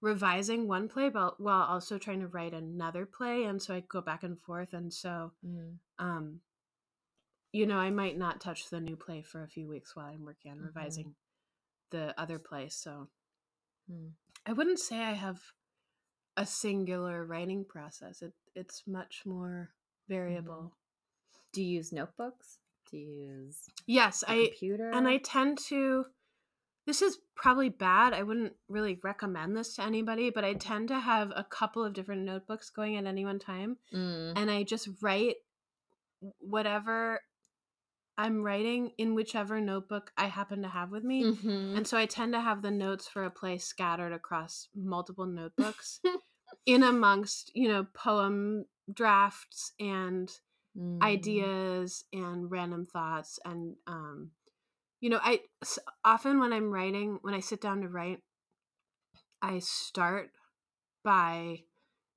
revising 0.00 0.66
one 0.66 0.88
play 0.88 1.08
but 1.08 1.40
while 1.40 1.62
also 1.62 1.96
trying 1.96 2.18
to 2.20 2.26
write 2.26 2.52
another 2.52 3.06
play 3.06 3.44
and 3.44 3.62
so 3.62 3.72
I 3.72 3.80
go 3.80 4.00
back 4.00 4.24
and 4.24 4.36
forth 4.40 4.72
and 4.72 4.92
so 4.92 5.32
Mm. 5.46 5.78
um 6.00 6.40
you 7.52 7.66
know 7.66 7.76
i 7.76 7.90
might 7.90 8.18
not 8.18 8.40
touch 8.40 8.68
the 8.70 8.80
new 8.80 8.96
play 8.96 9.22
for 9.22 9.44
a 9.44 9.48
few 9.48 9.68
weeks 9.68 9.94
while 9.94 10.06
i'm 10.06 10.24
working 10.24 10.50
on 10.50 10.58
Mhm. 10.58 10.66
revising 10.66 11.14
the 11.90 12.18
other 12.20 12.38
play 12.38 12.68
so 12.68 13.08
Mm. 13.90 14.12
i 14.46 14.52
wouldn't 14.52 14.80
say 14.80 14.98
i 15.00 15.12
have 15.12 15.40
a 16.36 16.46
singular 16.46 17.24
writing 17.24 17.64
process 17.64 18.22
it, 18.22 18.32
it's 18.54 18.86
much 18.86 19.22
more 19.24 19.70
variable 20.08 20.74
Do 21.52 21.62
you 21.62 21.76
use 21.76 21.92
notebooks? 21.92 22.58
Do 22.90 22.96
you 22.98 23.26
use 23.44 23.58
yes 23.86 24.22
i 24.28 24.48
computer? 24.50 24.90
and 24.90 25.08
i 25.08 25.16
tend 25.18 25.58
to 25.68 26.04
this 26.86 27.00
is 27.02 27.18
probably 27.36 27.68
bad 27.70 28.12
i 28.12 28.22
wouldn't 28.22 28.52
really 28.68 28.98
recommend 29.02 29.56
this 29.56 29.76
to 29.76 29.82
anybody 29.82 30.30
but 30.30 30.44
i 30.44 30.52
tend 30.54 30.88
to 30.88 30.98
have 31.00 31.30
a 31.34 31.44
couple 31.44 31.84
of 31.84 31.92
different 31.94 32.22
notebooks 32.22 32.70
going 32.70 32.96
at 32.96 33.06
any 33.06 33.24
one 33.24 33.38
time 33.38 33.78
Mm. 33.94 34.32
and 34.36 34.50
I 34.50 34.62
just 34.64 34.88
write 35.00 35.36
whatever 36.38 37.20
I'm 38.18 38.42
writing 38.42 38.90
in 38.98 39.14
whichever 39.14 39.60
notebook 39.60 40.12
I 40.18 40.26
happen 40.26 40.62
to 40.62 40.68
have 40.68 40.90
with 40.90 41.02
me. 41.02 41.24
Mhm. 41.24 41.76
And 41.78 41.86
so 41.86 41.96
I 41.96 42.04
tend 42.06 42.34
to 42.34 42.40
have 42.40 42.60
the 42.60 42.70
notes 42.70 43.08
for 43.08 43.24
a 43.24 43.30
play 43.30 43.56
scattered 43.58 44.12
across 44.12 44.68
multiple 44.74 45.24
notebooks 45.26 46.00
in 46.66 46.82
amongst, 46.82 47.50
you 47.56 47.68
know, 47.68 47.86
poem 47.94 48.66
drafts 48.92 49.72
and 49.80 50.30
Mm. 50.76 51.02
ideas 51.02 52.04
and 52.12 52.50
random 52.50 52.86
thoughts 52.86 53.38
and 53.44 53.76
um 53.86 54.30
you 55.00 55.10
know, 55.10 55.18
i 55.22 55.40
often 56.04 56.38
when 56.38 56.52
I'm 56.52 56.70
writing, 56.70 57.18
when 57.22 57.34
I 57.34 57.40
sit 57.40 57.60
down 57.60 57.80
to 57.82 57.88
write, 57.88 58.20
I 59.42 59.58
start 59.58 60.30
by 61.02 61.64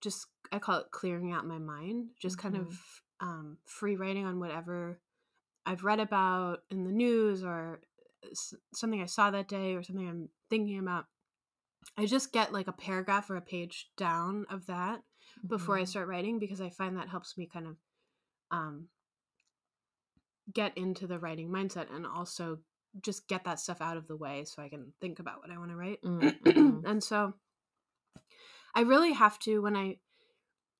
just 0.01 0.27
I 0.51 0.59
call 0.59 0.79
it 0.79 0.91
clearing 0.91 1.31
out 1.33 1.47
my 1.47 1.57
mind, 1.57 2.09
just 2.21 2.37
kind 2.37 2.55
Mhm. 2.55 2.61
of 2.67 2.79
um, 3.19 3.57
free 3.65 3.95
writing 3.95 4.25
on 4.25 4.39
whatever 4.39 4.99
I've 5.65 5.83
read 5.83 5.99
about 5.99 6.59
in 6.69 6.83
the 6.83 6.91
news 6.91 7.43
or 7.43 7.81
something 8.73 9.01
I 9.01 9.07
saw 9.07 9.31
that 9.31 9.47
day 9.47 9.73
or 9.73 9.81
something 9.83 10.07
I'm 10.07 10.29
thinking 10.49 10.77
about. 10.77 11.05
I 11.97 12.05
just 12.05 12.31
get 12.31 12.53
like 12.53 12.67
a 12.67 12.71
paragraph 12.73 13.29
or 13.29 13.35
a 13.35 13.41
page 13.41 13.89
down 13.97 14.45
of 14.49 14.67
that 14.67 15.01
before 15.49 15.77
I 15.77 15.83
Mhm. 15.83 15.87
start 15.87 16.07
writing 16.07 16.39
because 16.39 16.61
I 16.61 16.69
find 16.69 16.97
that 16.97 17.09
helps 17.09 17.37
me 17.37 17.47
kind 17.51 17.67
of 17.67 17.77
um, 18.51 18.87
get 20.53 20.77
into 20.77 21.07
the 21.07 21.19
writing 21.19 21.49
mindset 21.49 21.93
and 21.93 22.05
also 22.05 22.59
just 23.01 23.27
get 23.27 23.43
that 23.43 23.59
stuff 23.59 23.81
out 23.81 23.97
of 23.97 24.07
the 24.07 24.15
way 24.15 24.45
so 24.45 24.61
I 24.61 24.69
can 24.69 24.93
think 25.01 25.19
about 25.19 25.39
what 25.39 25.51
I 25.51 25.57
want 25.57 25.71
to 25.71 25.75
write. 25.75 26.01
Mm, 26.03 26.39
mhm. 26.43 26.85
and 26.85 27.03
so 27.03 27.33
I 28.73 28.81
really 28.81 29.13
have 29.13 29.39
to 29.39 29.61
when 29.61 29.75
I 29.75 29.97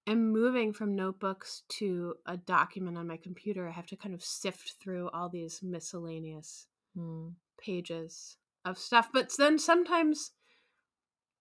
am 0.08 0.32
moving 0.32 0.72
from 0.74 0.96
notebooks 0.96 1.64
to 1.70 2.16
a 2.26 2.38
document 2.38 2.98
on 2.98 3.08
my 3.08 3.18
computer, 3.18 3.68
I 3.68 3.72
have 3.72 3.88
to 3.88 3.96
kind 3.96 4.14
of 4.14 4.24
sift 4.24 4.76
through 4.82 5.10
all 5.10 5.30
these 5.30 5.62
miscellaneous 5.64 6.68
Mm. 6.98 7.34
pages 7.60 8.38
of 8.64 8.78
stuff. 8.78 9.10
But 9.12 9.30
then 9.38 9.60
sometimes 9.60 10.32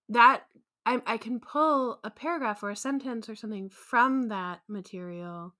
that 0.09 0.43
I, 0.85 1.01
I 1.07 1.17
can 1.17 1.39
pull 1.39 2.01
a 2.03 2.11
paragraph 2.11 2.63
or 2.65 2.71
a 2.71 2.77
sentence 2.77 3.29
or 3.29 3.37
something 3.37 3.69
from 3.69 4.29
that 4.29 4.63
material 4.69 5.55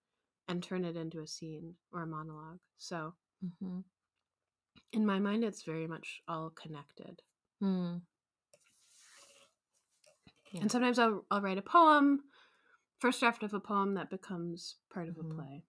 and 0.49 0.63
turn 0.63 0.85
it 0.85 0.97
into 0.97 1.21
a 1.21 1.27
scene 1.27 1.75
or 1.93 2.03
a 2.03 2.07
monologue. 2.07 2.61
So 2.79 3.15
Mhm. 3.43 3.85
in 4.93 5.07
my 5.07 5.19
mind, 5.19 5.45
it's 5.45 5.63
very 5.63 5.87
much 5.87 6.23
all 6.29 6.51
connected. 6.51 7.23
Mm. 7.63 8.03
Yeah. 10.53 10.61
And 10.61 10.71
sometimes 10.71 10.99
I'll, 10.99 11.25
I'll 11.31 11.41
write 11.41 11.59
a 11.59 11.63
poem, 11.63 12.21
first 13.01 13.21
draft 13.21 13.43
of 13.43 13.55
a 13.55 13.61
poem 13.61 13.95
that 13.95 14.11
becomes 14.11 14.77
part 14.93 15.09
of 15.09 15.17
Mhm. 15.17 15.31
a 15.31 15.35
play. 15.35 15.65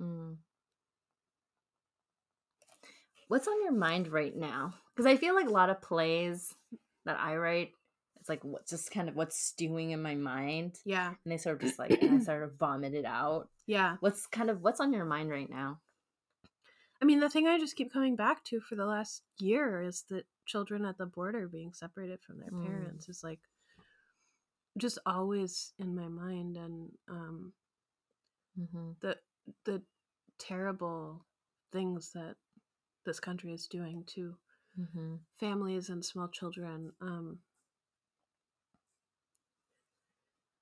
Mm. 0.00 0.38
What's 3.28 3.48
on 3.48 3.62
your 3.62 3.72
mind 3.72 4.08
right 4.08 4.34
now? 4.34 4.74
Because 4.94 5.06
I 5.06 5.16
feel 5.16 5.34
like 5.34 5.46
a 5.46 5.50
lot 5.50 5.68
of 5.68 5.82
plays 5.82 6.54
that 7.04 7.20
I 7.20 7.36
write, 7.36 7.72
it's 8.28 8.42
like 8.44 8.44
what's 8.44 8.70
just 8.70 8.90
kind 8.90 9.08
of 9.08 9.16
what's 9.16 9.38
stewing 9.38 9.92
in 9.92 10.02
my 10.02 10.14
mind, 10.14 10.78
Yeah. 10.84 11.08
and 11.08 11.32
they 11.32 11.38
sort 11.38 11.56
of 11.56 11.62
just 11.62 11.78
like 11.78 11.98
I 12.02 12.18
sort 12.18 12.42
of 12.42 12.56
vomited 12.58 13.04
out. 13.06 13.48
Yeah. 13.66 13.96
What's 14.00 14.26
kind 14.26 14.50
of 14.50 14.60
what's 14.60 14.80
on 14.80 14.92
your 14.92 15.06
mind 15.06 15.30
right 15.30 15.48
now? 15.48 15.80
I 17.00 17.04
mean, 17.04 17.20
the 17.20 17.30
thing 17.30 17.46
I 17.46 17.58
just 17.58 17.76
keep 17.76 17.92
coming 17.92 18.16
back 18.16 18.44
to 18.44 18.60
for 18.60 18.74
the 18.74 18.84
last 18.84 19.22
year 19.38 19.80
is 19.82 20.04
that 20.10 20.26
children 20.46 20.84
at 20.84 20.98
the 20.98 21.06
border 21.06 21.48
being 21.48 21.72
separated 21.72 22.20
from 22.22 22.38
their 22.38 22.50
Mm. 22.50 22.62
parents 22.62 23.08
is 23.08 23.22
like 23.24 23.40
just 24.76 24.98
always 25.06 25.72
in 25.78 25.94
my 25.94 26.08
mind 26.08 26.56
and 26.56 26.90
um 27.08 27.52
Mm-hmm. 28.60 28.90
the 29.00 29.16
the 29.64 29.82
terrible 30.38 31.24
things 31.72 32.12
that 32.12 32.34
this 33.06 33.20
country 33.20 33.52
is 33.52 33.66
doing 33.68 34.04
to 34.08 34.34
Mm-hmm. 34.78 35.16
families 35.40 35.88
and 35.88 36.04
small 36.04 36.28
children 36.28 36.92
um 37.00 37.38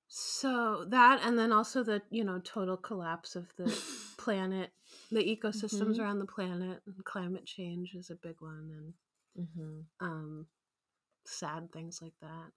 so 0.07 0.85
that 0.89 1.19
and 1.23 1.37
then 1.37 1.51
also 1.51 1.83
the 1.83 2.01
you 2.09 2.23
know 2.23 2.39
total 2.39 2.77
collapse 2.77 3.35
of 3.35 3.53
the 3.57 3.77
planet 4.17 4.71
the 5.11 5.19
ecosystems 5.23 5.97
Mhm. 5.97 5.99
around 5.99 6.19
the 6.19 6.25
planet 6.25 6.81
and 6.85 7.03
climate 7.05 7.45
change 7.45 7.93
is 7.93 8.09
a 8.09 8.15
big 8.15 8.35
one 8.39 8.93
and 9.35 9.47
hmm 9.55 9.81
um 9.99 10.45
sad 11.25 11.71
things 11.71 12.01
like 12.01 12.13
that 12.21 12.51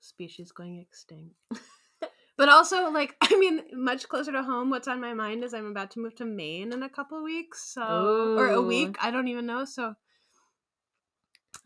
species 0.00 0.52
going 0.52 0.78
extinct 0.78 1.34
but 2.36 2.48
also 2.48 2.90
like 2.90 3.16
i 3.20 3.36
mean 3.38 3.62
much 3.72 4.08
closer 4.08 4.32
to 4.32 4.42
home 4.42 4.70
what's 4.70 4.88
on 4.88 5.00
my 5.00 5.12
mind 5.14 5.42
is 5.44 5.54
i'm 5.54 5.66
about 5.66 5.90
to 5.90 6.00
move 6.00 6.14
to 6.14 6.24
maine 6.24 6.72
in 6.72 6.82
a 6.82 6.88
couple 6.88 7.22
weeks 7.22 7.62
so 7.74 8.34
or 8.36 8.48
a 8.50 8.62
week 8.62 8.96
i 9.00 9.10
don't 9.10 9.28
even 9.28 9.46
know 9.46 9.64
so 9.64 9.94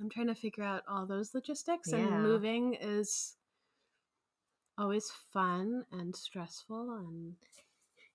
i'm 0.01 0.09
trying 0.11 0.27
to 0.27 0.35
figure 0.35 0.65
out 0.65 0.83
all 0.89 1.07
those 1.07 1.35
logistics 1.35 1.93
Yeah. 1.93 1.99
and 1.99 2.23
moving 2.23 2.75
is 2.75 3.37
always 4.79 5.11
fun 5.33 5.85
and 5.93 6.15
stressful 6.15 6.91
and 6.99 7.35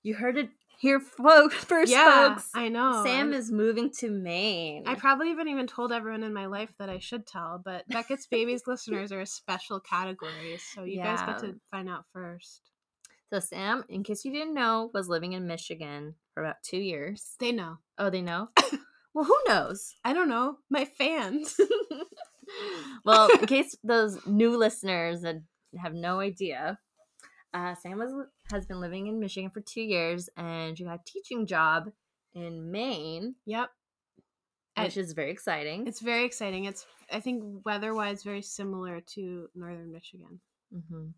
You 0.03 0.15
heard 0.15 0.37
it 0.37 0.49
here, 0.79 0.99
folks. 0.99 1.55
First, 1.65 1.91
yeah 1.91 2.29
folks. 2.29 2.49
i 2.55 2.67
know 2.67 3.03
Sam 3.05 3.33
is 3.33 3.51
moving 3.51 3.91
to 3.99 4.09
Maine. 4.09 4.83
I 4.87 4.95
probably 4.95 5.29
haven't 5.29 5.47
even 5.47 5.67
told 5.67 5.91
everyone 5.91 6.23
in 6.23 6.33
my 6.33 6.47
life 6.47 6.73
that 6.79 6.89
I 6.89 6.99
should 6.99 7.27
tell, 7.27 7.61
but 7.63 7.87
Beckett's 7.87 8.27
Babies 8.27 8.63
listeners 8.67 9.11
are 9.11 9.21
a 9.21 9.25
special 9.25 9.79
category, 9.79 10.59
so 10.73 10.83
you 10.83 10.97
guys 11.01 11.21
get 11.21 11.39
to 11.39 11.55
find 11.69 11.87
out 11.87 12.05
first. 12.13 12.71
so 13.31 13.39
Sam, 13.39 13.83
in 13.89 14.03
case 14.03 14.25
you 14.25 14.31
didn't 14.31 14.55
know, 14.55 14.89
was 14.93 15.07
living 15.07 15.33
in 15.33 15.47
Michigan 15.47 16.15
for 16.33 16.43
about 16.43 16.63
two 16.63 16.79
years. 16.79 17.35
They 17.39 17.51
know. 17.51 17.77
Oh, 17.97 18.09
they 18.09 18.21
know. 18.21 18.49
well, 19.13 19.25
who 19.25 19.37
knows? 19.47 19.95
I 20.03 20.13
don't 20.13 20.29
know. 20.29 20.57
My 20.69 20.85
fans. 20.85 21.59
well, 23.05 23.29
in 23.39 23.45
case 23.45 23.75
those 23.83 24.25
new 24.25 24.57
listeners 24.57 25.21
that 25.21 25.41
have 25.79 25.93
no 25.93 26.19
idea, 26.19 26.79
uh, 27.53 27.75
Sam 27.75 27.97
was 27.97 28.13
has 28.51 28.65
been 28.65 28.79
living 28.79 29.07
in 29.07 29.19
Michigan 29.19 29.49
for 29.49 29.61
two 29.61 29.81
years, 29.81 30.29
and 30.37 30.77
she 30.77 30.83
got 30.83 30.99
a 30.99 31.03
teaching 31.05 31.45
job 31.45 31.91
in 32.33 32.71
Maine, 32.71 33.35
yep. 33.45 33.69
which 34.77 34.97
is 34.97 35.13
very 35.13 35.31
exciting. 35.31 35.87
It's 35.87 35.99
very 35.99 36.25
exciting. 36.25 36.65
It's 36.65 36.85
I 37.11 37.19
think 37.19 37.65
weather-wise 37.65 38.23
very 38.23 38.41
similar 38.41 39.01
to 39.15 39.49
northern 39.53 39.91
Michigan. 39.91 40.39
hmm 40.71 41.09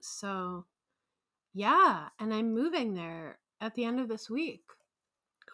So, 0.00 0.64
yeah, 1.52 2.08
and 2.18 2.32
I'm 2.32 2.54
moving 2.54 2.94
there 2.94 3.38
at 3.60 3.74
the 3.74 3.84
end 3.84 4.00
of 4.00 4.08
this 4.08 4.30
week. 4.30 4.62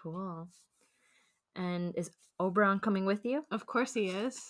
Cool. 0.03 0.49
And 1.55 1.95
is 1.97 2.11
Oberon 2.39 2.81
coming 2.81 3.05
with 3.05 3.25
you? 3.25 3.45
Of 3.51 3.67
course 3.67 3.95
he 3.95 4.07
is. 4.07 4.41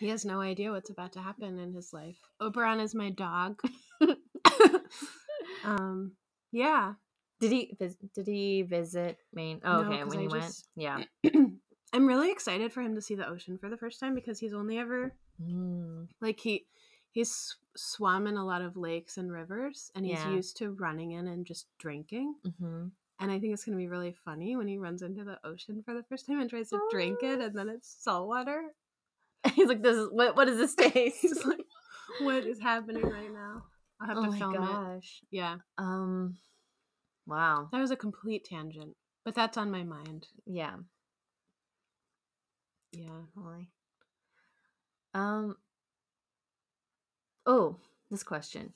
He 0.00 0.08
has 0.08 0.24
no 0.24 0.40
idea 0.40 0.70
what's 0.70 0.90
about 0.90 1.12
to 1.12 1.20
happen 1.20 1.58
in 1.58 1.72
his 1.72 1.92
life. 1.92 2.16
Oberon 2.40 2.80
is 2.80 2.94
my 2.94 3.10
dog. 3.10 3.60
um, 5.64 6.12
yeah. 6.52 6.94
Did 7.40 7.52
he 7.52 7.76
did 8.14 8.26
he 8.26 8.62
visit 8.62 9.18
Maine? 9.32 9.60
Oh, 9.64 9.82
No, 9.82 9.92
okay, 9.92 10.04
when 10.04 10.18
I 10.18 10.22
he 10.22 10.28
went, 10.28 10.62
yeah. 10.76 11.02
I'm 11.92 12.06
really 12.06 12.30
excited 12.30 12.72
for 12.72 12.80
him 12.82 12.94
to 12.96 13.00
see 13.00 13.14
the 13.14 13.28
ocean 13.28 13.58
for 13.58 13.68
the 13.70 13.76
first 13.76 14.00
time 14.00 14.14
because 14.14 14.38
he's 14.38 14.54
only 14.54 14.78
ever 14.78 15.14
Mm, 15.40 16.08
like 16.20 16.40
he 16.40 16.66
he's 17.12 17.54
swum 17.76 18.26
in 18.26 18.36
a 18.36 18.44
lot 18.44 18.60
of 18.60 18.76
lakes 18.76 19.18
and 19.18 19.30
rivers 19.30 19.88
and 19.94 20.04
he's 20.04 20.18
Yeah. 20.18 20.34
used 20.34 20.56
to 20.56 20.72
running 20.72 21.12
in 21.12 21.28
and 21.28 21.46
just 21.46 21.68
drinking. 21.78 22.34
mhm. 22.44 22.90
And 23.20 23.30
I 23.30 23.38
think 23.38 23.52
it's 23.54 23.64
gonna 23.64 23.76
be 23.76 23.86
really 23.86 24.16
funny 24.24 24.56
when 24.56 24.66
he 24.66 24.78
runs 24.78 25.02
into 25.02 25.22
the 25.22 25.38
ocean 25.46 25.80
for 25.84 25.94
the 25.94 26.02
first 26.02 26.26
time 26.26 26.40
and 26.40 26.50
tries 26.50 26.70
to 26.70 26.80
drink 26.90 27.22
it 27.22 27.40
and 27.40 27.54
then 27.56 27.68
it's 27.68 27.88
salt 27.88 28.26
water. 28.26 28.74
He's 29.54 29.68
like, 29.68 29.82
"This 29.82 29.96
is 29.96 30.08
what? 30.10 30.36
What 30.36 30.46
does 30.46 30.58
this 30.58 30.74
taste?" 30.92 31.18
He's 31.20 31.44
like, 31.44 31.58
what 32.18 32.44
is 32.44 32.60
happening 32.60 33.02
right 33.02 33.32
now? 33.32 33.62
I'll 34.00 34.08
have 34.08 34.18
"Oh 34.18 34.22
to 34.24 34.30
my 34.30 34.38
film 34.38 34.54
it. 34.54 34.58
gosh." 34.58 35.20
Yeah. 35.30 35.56
Um, 35.76 36.36
wow. 37.26 37.68
That 37.72 37.80
was 37.80 37.90
a 37.90 37.96
complete 37.96 38.44
tangent. 38.44 38.96
But 39.24 39.34
that's 39.34 39.56
on 39.56 39.70
my 39.70 39.82
mind. 39.84 40.26
Yeah. 40.46 40.76
Yeah. 42.92 43.08
Definitely. 43.34 43.68
Um. 45.14 45.56
Oh, 47.46 47.76
this 48.10 48.22
question. 48.22 48.72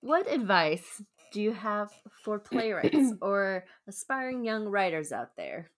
What 0.00 0.30
advice 0.30 1.02
do 1.32 1.40
you 1.40 1.52
have 1.52 1.90
for 2.22 2.38
playwrights 2.38 3.12
or 3.20 3.64
aspiring 3.88 4.44
young 4.44 4.66
writers 4.66 5.10
out 5.12 5.36
there? 5.36 5.70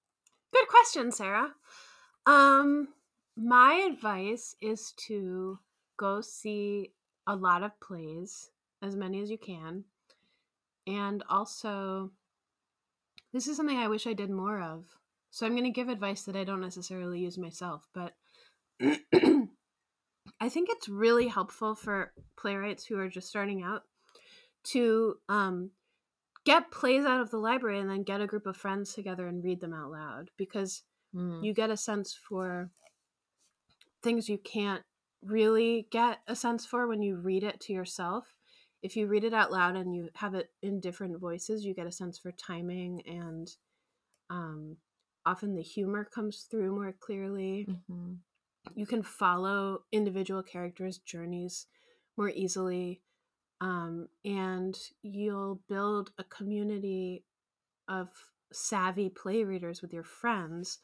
Good 0.53 0.69
question, 0.69 1.13
Sarah. 1.13 1.51
Um, 2.27 2.89
my 3.39 3.89
advice 3.89 4.57
is 4.61 4.93
to 5.07 5.59
go 5.97 6.21
see 6.21 6.93
a 7.27 7.37
lot 7.37 7.63
of 7.63 7.79
plays, 7.81 8.51
as 8.83 8.97
many 8.97 9.23
as 9.23 9.31
you 9.31 9.39
can. 9.39 9.85
And 10.87 11.23
also, 11.29 12.11
this 13.33 13.47
is 13.47 13.57
something 13.57 13.79
I 13.79 13.89
wish 13.89 14.07
I 14.07 14.13
did 14.13 14.31
more 14.31 14.61
of. 14.61 14.87
So 15.31 15.47
I'm 15.47 15.53
going 15.53 15.65
to 15.65 15.71
give 15.71 15.89
advice 15.89 16.23
that 16.23 16.37
I 16.37 16.45
don't 16.45 16.61
necessarily 16.61 17.21
use 17.21 17.39
myself, 17.39 17.87
but 17.95 18.15
I 20.41 20.49
think 20.49 20.69
it's 20.71 20.89
really 20.89 21.29
helpful 21.29 21.75
for 21.75 22.13
playwrights 22.37 22.87
who 22.87 22.99
are 22.99 23.09
just 23.09 23.29
starting 23.29 23.63
out 23.63 23.83
to 24.65 25.17
um, 25.29 25.71
get 26.45 26.71
plays 26.71 27.05
out 27.05 27.21
of 27.21 27.31
the 27.31 27.39
library 27.39 27.79
and 27.79 27.89
then 27.91 28.03
get 28.03 28.21
a 28.21 28.27
group 28.27 28.47
of 28.47 28.57
friends 28.57 28.95
together 28.95 29.29
and 29.29 29.45
read 29.45 29.61
them 29.61 29.75
out 29.75 29.91
loud 29.91 30.31
because 30.37 30.83
Mm, 31.15 31.43
you 31.43 31.55
get 31.55 31.71
a 31.71 31.77
sense 31.77 32.15
for 32.29 32.71
things 34.03 34.29
you 34.29 34.39
can't 34.39 34.83
really 35.23 35.89
get 35.91 36.19
a 36.29 36.37
sense 36.37 36.65
for 36.67 36.87
when 36.87 37.03
you 37.03 37.17
read 37.17 37.43
it 37.45 37.61
to 37.61 37.73
yourself. 37.73 38.35
If 38.83 38.97
you 38.97 39.07
read 39.07 39.25
it 39.25 39.35
out 39.35 39.51
loud 39.51 39.77
and 39.77 39.95
you 39.95 40.11
have 40.17 40.35
it 40.35 40.51
in 40.63 40.81
different 40.81 41.19
voices, 41.21 41.65
you 41.65 41.75
get 41.75 41.87
a 41.87 41.93
sense 41.93 42.19
for 42.19 42.33
timing 42.33 43.03
and 43.07 43.51
um, 44.31 44.77
often 45.27 45.55
the 45.55 45.63
humor 45.63 46.05
comes 46.05 46.47
through 46.51 46.73
more 46.75 46.93
clearly. 46.93 47.69
mhm. 47.69 48.19
You 48.75 48.87
can 48.87 49.03
follow 49.03 49.85
individual 49.93 50.43
characters' 50.43 50.99
journeys 50.99 51.67
more 52.17 52.31
easily. 52.31 53.03
Um, 53.61 54.09
and 54.25 54.79
you'll 55.03 55.61
build 55.69 56.13
a 56.19 56.25
community 56.25 57.25
of 57.89 58.09
savvy 58.53 59.11
play 59.11 59.45
readers 59.45 59.83
with 59.83 59.93
your 59.93 60.05
friends. 60.05 60.79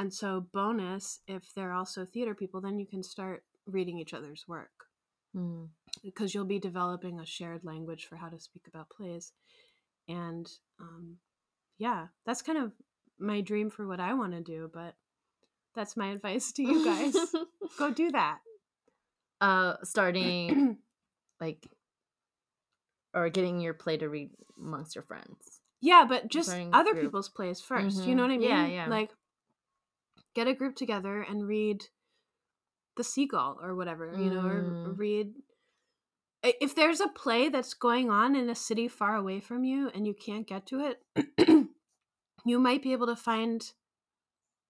And 0.00 0.14
so, 0.14 0.46
bonus, 0.52 1.20
if 1.26 1.52
they're 1.54 1.74
also 1.74 2.06
theater 2.06 2.34
people, 2.34 2.60
then 2.62 2.78
you 2.78 2.86
can 2.86 3.02
start 3.02 3.44
reading 3.66 3.98
each 3.98 4.14
other's 4.14 4.44
work 4.48 4.70
Mm. 5.36 5.68
because 6.02 6.34
you'll 6.34 6.46
be 6.46 6.58
developing 6.58 7.20
a 7.20 7.26
shared 7.26 7.64
language 7.64 8.06
for 8.06 8.16
how 8.16 8.28
to 8.30 8.40
speak 8.40 8.66
about 8.66 8.88
plays. 8.88 9.32
And 10.08 10.50
um, 10.80 11.18
yeah, 11.78 12.06
that's 12.24 12.40
kind 12.42 12.58
of 12.58 12.72
my 13.18 13.42
dream 13.42 13.68
for 13.70 13.86
what 13.86 14.00
I 14.00 14.14
want 14.14 14.32
to 14.32 14.40
do, 14.40 14.70
but 14.72 14.94
that's 15.74 15.96
my 15.98 16.08
advice 16.16 16.50
to 16.52 16.62
you 16.62 16.82
guys. 16.84 17.14
Go 17.78 17.90
do 17.92 18.10
that. 18.12 18.38
uh, 19.42 19.74
starting 19.84 20.78
like 21.40 21.68
or 23.14 23.28
getting 23.28 23.60
your 23.60 23.74
play 23.74 23.98
to 23.98 24.08
read 24.08 24.30
amongst 24.58 24.94
your 24.94 25.04
friends. 25.04 25.60
Yeah, 25.82 26.04
but 26.08 26.28
just 26.28 26.48
Starting 26.48 26.70
other 26.72 26.92
group. 26.92 27.04
people's 27.04 27.28
plays 27.28 27.60
1st 27.60 28.06
You 28.06 28.14
Mhm. 28.14 28.16
know 28.16 28.22
what 28.22 28.32
I 28.32 28.38
mean? 28.38 28.48
Yeah, 28.48 28.66
yeah. 28.66 28.88
Like, 28.88 29.10
get 30.34 30.46
a 30.46 30.54
group 30.54 30.76
together 30.76 31.22
and 31.22 31.46
read 31.46 31.86
The 32.96 33.04
Seagull 33.04 33.58
or 33.62 33.74
whatever, 33.74 34.14
you 34.16 34.30
know, 34.30 34.46
or 34.46 34.76
Mm. 34.84 34.98
read. 34.98 35.34
If 36.42 36.74
there's 36.74 37.00
a 37.00 37.08
play 37.08 37.48
that's 37.50 37.74
going 37.74 38.10
on 38.10 38.34
in 38.34 38.48
a 38.48 38.54
city 38.54 38.88
far 38.88 39.14
away 39.14 39.40
from 39.40 39.64
you 39.64 39.88
and 39.90 40.06
you 40.06 40.14
can't 40.14 40.46
get 40.46 40.66
to 40.68 40.80
it, 40.80 41.04
you 42.46 42.58
might 42.58 42.82
be 42.82 42.92
able 42.92 43.06
to 43.08 43.16
find 43.16 43.72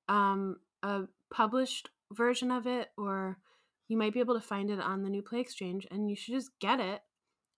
um, 0.08 0.58
a 0.82 1.02
published 1.32 1.90
version 2.12 2.50
of 2.50 2.66
it, 2.66 2.90
or 2.96 3.38
you 3.86 3.96
might 3.96 4.12
be 4.12 4.18
able 4.20 4.34
to 4.34 4.40
find 4.46 4.68
it 4.70 4.80
on 4.80 5.02
the 5.02 5.08
New 5.08 5.22
Play 5.22 5.40
Exchange, 5.40 5.86
and 5.90 6.10
you 6.10 6.16
should 6.16 6.34
just 6.34 6.50
get 6.58 6.80
it 6.80 7.02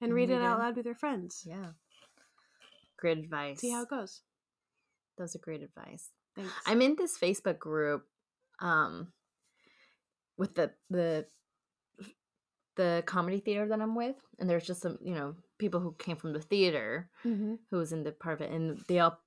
and 0.01 0.11
And 0.11 0.15
read 0.15 0.29
it 0.29 0.35
read 0.35 0.43
out 0.43 0.59
loud 0.59 0.77
with 0.77 0.85
your 0.85 0.95
friends. 0.95 1.43
Yeah. 1.47 1.73
Great 2.99 3.19
advice. 3.19 3.61
See 3.61 3.71
how 3.71 3.83
it 3.83 3.89
goes. 3.89 4.21
that's 5.17 5.35
a 5.35 5.39
great 5.39 5.63
advice. 5.63 6.11
Thanks. 6.37 6.53
I'm 6.67 6.81
in 6.83 6.97
this 6.97 7.19
Facebook 7.19 7.59
group 7.59 8.05
um 8.61 9.09
with 10.39 10.55
the 10.55 10.71
the 10.91 11.27
the 12.77 13.03
comedy 13.07 13.41
theater 13.41 13.69
that 13.69 13.81
I'm 13.81 13.95
with 13.95 14.17
and 14.39 14.49
there's 14.49 14.67
just 14.67 14.81
some, 14.81 14.99
you 15.03 15.15
know, 15.15 15.35
people 15.59 15.81
who 15.81 15.95
came 15.99 16.17
from 16.17 16.33
the 16.33 16.41
theater 16.41 17.11
Mhm. 17.25 17.59
who 17.71 17.77
was 17.77 17.93
in 17.93 18.03
the 18.03 18.13
part 18.13 18.41
of 18.41 18.47
it 18.47 18.51
and 18.53 18.79
they 18.89 18.99
all 18.99 19.19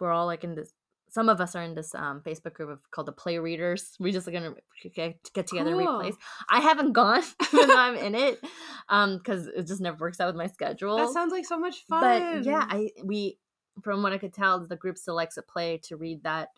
we're 0.00 0.10
all 0.12 0.26
like 0.26 0.44
in 0.44 0.54
this 0.54 0.72
some 1.10 1.30
of 1.30 1.40
us 1.40 1.54
are 1.56 1.62
in 1.62 1.74
this 1.74 1.94
um, 1.94 2.20
Facebook 2.20 2.52
group 2.52 2.68
of, 2.68 2.80
called 2.90 3.06
the 3.08 3.12
Play 3.12 3.38
Readers. 3.38 3.96
We 3.98 4.12
just 4.12 4.26
like 4.26 4.34
gonna 4.34 4.54
get, 4.94 5.16
get 5.32 5.46
together 5.46 5.70
and 5.70 5.78
read 5.78 5.86
Cool. 5.86 6.00
plays. 6.00 6.16
I 6.50 6.60
haven't 6.60 6.92
gone 6.92 7.22
even 7.54 7.68
though 7.68 7.78
I'm 7.78 7.96
in 7.96 8.14
it 8.14 8.38
because 8.86 9.46
it 9.46 9.66
just 9.66 9.80
never 9.80 9.96
works 9.96 10.20
out 10.20 10.26
with 10.26 10.36
my 10.36 10.48
schedule. 10.48 10.98
That 10.98 11.08
sounds 11.14 11.32
like 11.32 11.46
so 11.46 11.58
much 11.58 11.86
fun. 11.88 12.00
But 12.02 12.44
yeah, 12.44 12.66
I 12.68 12.90
we 13.02 13.38
from 13.82 14.02
what 14.02 14.12
I 14.12 14.18
could 14.18 14.32
tell, 14.32 14.60
the 14.66 14.76
group 14.76 14.98
selects 14.98 15.36
a 15.36 15.42
play 15.42 15.78
to 15.84 15.96
read 15.96 16.22
that 16.24 16.50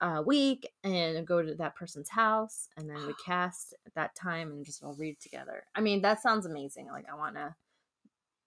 uh, 0.00 0.22
week 0.24 0.70
and 0.82 1.26
go 1.26 1.42
to 1.42 1.54
that 1.56 1.74
person's 1.76 2.08
house, 2.08 2.68
and 2.76 2.88
then 2.88 3.06
we 3.06 3.12
cast 3.24 3.74
at 3.86 3.94
that 3.94 4.14
time 4.14 4.50
and 4.50 4.64
just 4.64 4.82
all 4.82 4.94
read 4.94 5.18
together. 5.20 5.64
I 5.74 5.80
mean, 5.80 6.02
that 6.02 6.22
sounds 6.22 6.46
amazing. 6.46 6.88
Like 6.88 7.06
I 7.10 7.14
want 7.16 7.36
to 7.36 7.54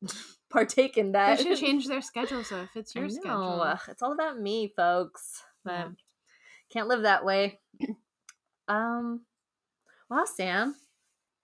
partake 0.49 0.97
in 0.97 1.11
that. 1.13 1.37
They 1.37 1.43
should 1.43 1.57
change 1.59 1.87
their 1.87 2.01
schedule 2.01 2.43
so 2.43 2.61
it 2.61 2.69
fits 2.73 2.95
your 2.95 3.09
schedule. 3.09 3.61
Ugh, 3.61 3.79
It's 3.87 4.01
all 4.01 4.13
about 4.13 4.39
me, 4.39 4.73
folks. 4.75 5.43
But 5.63 5.71
Yeah. 5.71 5.87
can't 6.71 6.87
live 6.87 7.03
that 7.03 7.23
way. 7.25 7.59
um 8.67 9.21
wow, 10.09 10.25
Sam. 10.25 10.75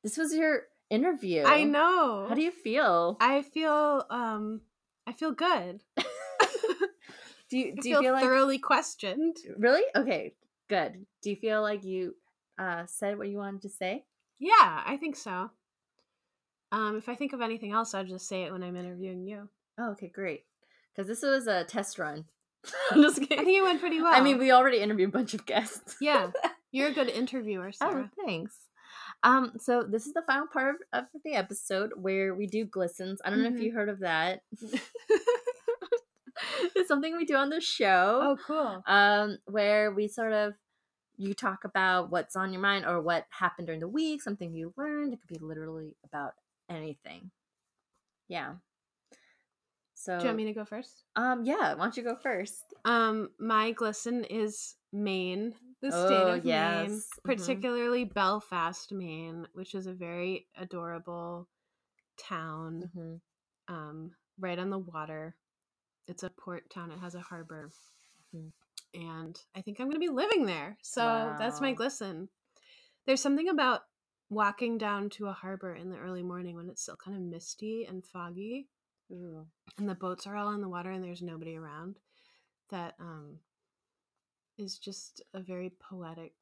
This 0.04 0.18
was 0.18 0.34
your 0.34 0.64
interview. 0.90 1.44
I 1.46 1.64
know. 1.64 2.26
How 2.30 2.36
do 2.36 2.42
you 2.42 2.52
feel? 2.52 3.18
I 3.20 3.42
feel 3.42 4.06
um 4.10 4.62
I 5.06 5.14
feel 5.14 5.32
good. 5.32 5.82
Do 7.50 7.58
you 7.58 7.74
I 7.78 7.82
do 7.82 7.90
you 7.90 7.96
feel, 7.96 8.02
feel 8.02 8.14
like 8.14 8.24
thoroughly 8.24 8.58
questioned. 8.60 9.38
really? 9.58 9.84
Okay, 9.96 10.34
good. 10.70 11.06
Do 11.22 11.30
you 11.30 11.36
feel 11.36 11.62
like 11.62 11.84
you 11.84 12.16
uh 12.58 12.86
said 12.88 13.18
what 13.18 13.30
you 13.30 13.38
wanted 13.38 13.62
to 13.64 13.70
say? 13.70 14.04
Yeah, 14.40 14.84
I 14.86 14.98
think 14.98 15.16
so. 15.16 15.52
Um, 16.72 16.98
if 16.98 17.10
I 17.10 17.16
think 17.16 17.34
of 17.34 17.42
anything 17.42 17.72
else, 17.72 17.94
I'll 17.94 18.06
just 18.06 18.28
say 18.28 18.44
it 18.44 18.52
when 18.52 18.62
I'm 18.64 18.76
interviewing 18.76 19.26
you. 19.26 19.50
Oh, 19.80 19.92
okay, 19.92 20.08
great. 20.08 20.46
Because 20.96 21.08
this 21.08 21.22
was 21.24 21.48
a 21.48 21.64
test 21.64 21.98
run. 21.98 22.26
I'm 22.92 23.02
just 23.02 23.20
kidding. 23.22 23.40
I 23.40 23.44
think 23.44 23.58
it 23.58 23.64
went 23.64 23.80
pretty 23.80 24.02
well. 24.02 24.14
I 24.14 24.22
mean, 24.22 24.38
we 24.38 24.52
already 24.52 24.78
interviewed 24.80 25.10
a 25.10 25.12
bunch 25.12 25.34
of 25.34 25.46
guests. 25.46 25.96
yeah, 26.00 26.30
you're 26.72 26.90
a 26.90 26.94
good 26.94 27.10
interviewer, 27.22 27.72
Oh, 27.82 27.90
Sarah. 27.92 28.12
thanks. 28.26 28.56
Um, 29.24 29.54
so 29.60 29.84
this 29.84 30.06
is 30.06 30.14
the 30.14 30.22
final 30.28 30.48
part 30.48 30.76
of 30.94 31.06
the 31.26 31.34
episode 31.34 31.92
where 31.96 32.34
we 32.36 32.46
do 32.48 32.66
glistens. 32.66 33.20
I 33.26 33.30
don't 33.30 33.42
know 33.42 33.50
if 33.50 33.56
Mhm. 33.56 33.64
you 33.64 33.72
heard 33.74 33.90
of 33.90 34.00
that. 34.00 34.42
it's 36.76 36.88
something 36.88 37.16
we 37.16 37.26
do 37.26 37.36
on 37.36 37.50
the 37.50 37.62
show. 37.62 38.20
oh, 38.24 38.38
cool. 38.46 38.84
Um, 38.88 39.38
where 39.46 39.92
we 39.92 40.08
sort 40.08 40.34
of 40.34 40.54
you 41.18 41.34
talk 41.34 41.66
about 41.66 42.10
what's 42.12 42.36
on 42.36 42.54
your 42.54 42.62
mind 42.62 42.86
or 42.86 43.02
what 43.02 43.26
happened 43.30 43.68
during 43.68 43.82
the 43.82 43.88
week, 43.88 44.22
something 44.22 44.54
you 44.54 44.74
learned. 44.78 45.14
It 45.14 45.20
could 45.22 45.40
be 45.40 45.46
literally 45.46 45.96
about 46.06 46.32
anything. 46.70 47.32
Yeah. 48.30 48.54
So 49.96 50.18
Do 50.18 50.24
you 50.24 50.30
want 50.30 50.38
me 50.38 50.46
to 50.46 50.54
go 50.54 50.64
first? 50.66 51.04
um 51.16 51.44
yeah, 51.44 51.74
why 51.74 51.84
don't 51.84 51.98
you 51.98 52.04
go 52.04 52.16
first? 52.16 52.74
Um, 52.86 53.32
my 53.38 53.72
glisten 53.72 54.24
is 54.24 54.76
Maine, 54.94 55.54
the 55.82 55.92
state 55.92 56.22
Oh, 56.22 56.34
of 56.36 56.46
Maine, 56.46 56.94
yes. 56.94 57.10
Mhm. 57.20 57.24
particularly 57.26 58.04
Belfast, 58.06 58.92
Maine, 58.94 59.46
which 59.54 59.76
is 59.76 59.88
a 59.88 59.94
very 59.94 60.48
adorable 60.58 61.48
town, 62.18 62.90
hmm 62.94 63.16
um, 63.68 64.12
right 64.40 64.58
on 64.58 64.70
the 64.70 64.80
water. 64.80 65.36
It's 66.10 66.24
a 66.24 66.30
port 66.32 66.70
town. 66.70 66.92
It 66.92 67.00
has 67.00 67.16
a 67.16 67.22
harbor, 67.22 67.72
Mhm. 68.34 68.52
and 68.94 69.40
I 69.56 69.62
think 69.62 69.80
I'm 69.80 69.86
going 69.88 70.02
to 70.02 70.08
be 70.08 70.10
living 70.14 70.46
there. 70.46 70.78
So 70.82 71.36
that's 71.38 71.62
my 71.62 71.74
glisten. 71.74 72.30
There's 73.06 73.22
something 73.22 73.48
about 73.50 73.82
walking 74.30 74.78
down 74.78 75.10
to 75.12 75.28
a 75.28 75.34
harbor 75.34 75.74
in 75.76 75.90
the 75.90 75.98
early 75.98 76.22
morning 76.24 76.56
when 76.56 76.70
it's 76.70 76.82
still 76.84 76.96
kind 76.98 77.16
of 77.18 77.24
misty 77.24 77.86
and 77.86 78.06
foggy 78.06 78.70
Ooh. 79.12 79.48
and 79.80 79.90
the 79.90 79.96
boats 79.96 80.28
are 80.28 80.36
all 80.36 80.52
in 80.52 80.62
the 80.62 80.70
water 80.70 80.92
and 80.92 81.04
there's 81.04 81.24
nobody 81.24 81.56
around 81.58 81.98
that 82.70 82.94
um 83.00 83.40
is 84.60 84.78
just 84.78 85.24
a 85.34 85.40
very 85.42 85.72
poetic 85.80 86.34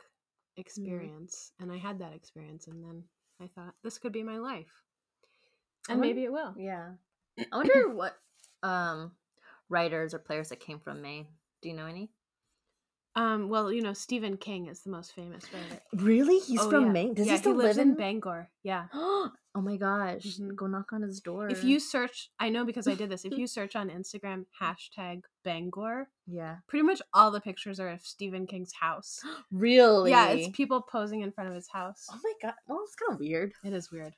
experience 0.58 1.54
and 1.62 1.72
i 1.72 1.78
had 1.78 2.00
that 2.00 2.12
experience 2.14 2.68
and 2.68 2.84
then 2.84 3.02
i 3.40 3.48
thought 3.48 3.74
this 3.84 3.98
could 3.98 4.12
be 4.12 4.22
my 4.24 4.38
life 4.38 4.84
and 5.88 6.00
wonder- 6.02 6.14
maybe 6.14 6.26
it 6.26 6.32
will 6.34 6.54
Yeah. 6.58 6.96
I 7.38 7.56
wonder 7.56 7.88
what 7.96 8.18
um 8.64 9.16
writers 9.70 10.14
or 10.14 10.20
players 10.20 10.50
that 10.50 10.60
came 10.60 10.80
from 10.80 11.02
Maine. 11.02 11.28
Do 11.62 11.70
you 11.70 11.76
know 11.76 11.86
any? 11.88 12.10
um 13.16 13.50
well 13.50 13.72
you 13.72 13.82
know 13.82 13.94
stephen 13.94 14.38
king 14.38 14.68
is 14.68 14.82
the 14.82 14.92
most 14.92 15.14
famous 15.16 15.44
writer 15.52 15.82
Really? 15.96 16.38
He's 16.38 16.60
Oh, 16.62 16.70
from 16.70 16.86
yeah. 16.88 16.92
Maine. 16.92 17.14
Does 17.16 17.26
yeah, 17.26 17.32
he 17.34 17.38
still 17.40 17.56
lives 17.56 17.78
live 17.78 17.86
in 17.88 17.92
in 17.94 17.98
bangor 17.98 18.50
yeah 18.62 18.86
oh 18.94 19.32
my 19.56 19.76
gosh. 19.76 20.38
Mhm. 20.40 20.56
Go 20.56 20.68
knock 20.68 20.94
on 20.94 21.02
his 21.02 21.20
door. 21.20 21.50
if 21.50 21.64
you 21.64 21.80
search 21.80 22.30
i 22.40 22.50
know 22.50 22.64
because 22.64 22.88
i 22.88 22.94
did 22.94 23.10
this 23.10 23.26
if 23.26 23.32
you 23.40 23.48
search 23.48 23.76
on 23.76 23.90
instagram 23.90 24.46
hashtag 24.62 25.22
bangor 25.44 26.10
Yeah. 26.28 26.58
pretty 26.68 26.84
much 26.84 27.02
all 27.12 27.32
the 27.32 27.42
pictures 27.42 27.80
are 27.80 27.90
of 27.90 28.02
stephen 28.06 28.46
king's 28.46 28.74
house 28.74 29.20
Really? 29.52 30.12
yeah 30.12 30.28
it's 30.30 30.56
people 30.56 30.82
posing 30.84 31.22
in 31.22 31.32
front 31.32 31.50
of 31.50 31.56
his 31.56 31.70
house 31.70 32.06
Oh 32.12 32.20
my 32.24 32.34
god. 32.42 32.54
Well, 32.68 32.82
it's 32.84 32.94
kind 32.96 33.14
of 33.14 33.20
weird. 33.20 33.54
It 33.64 33.74
is 33.74 33.92
weird. 33.92 34.14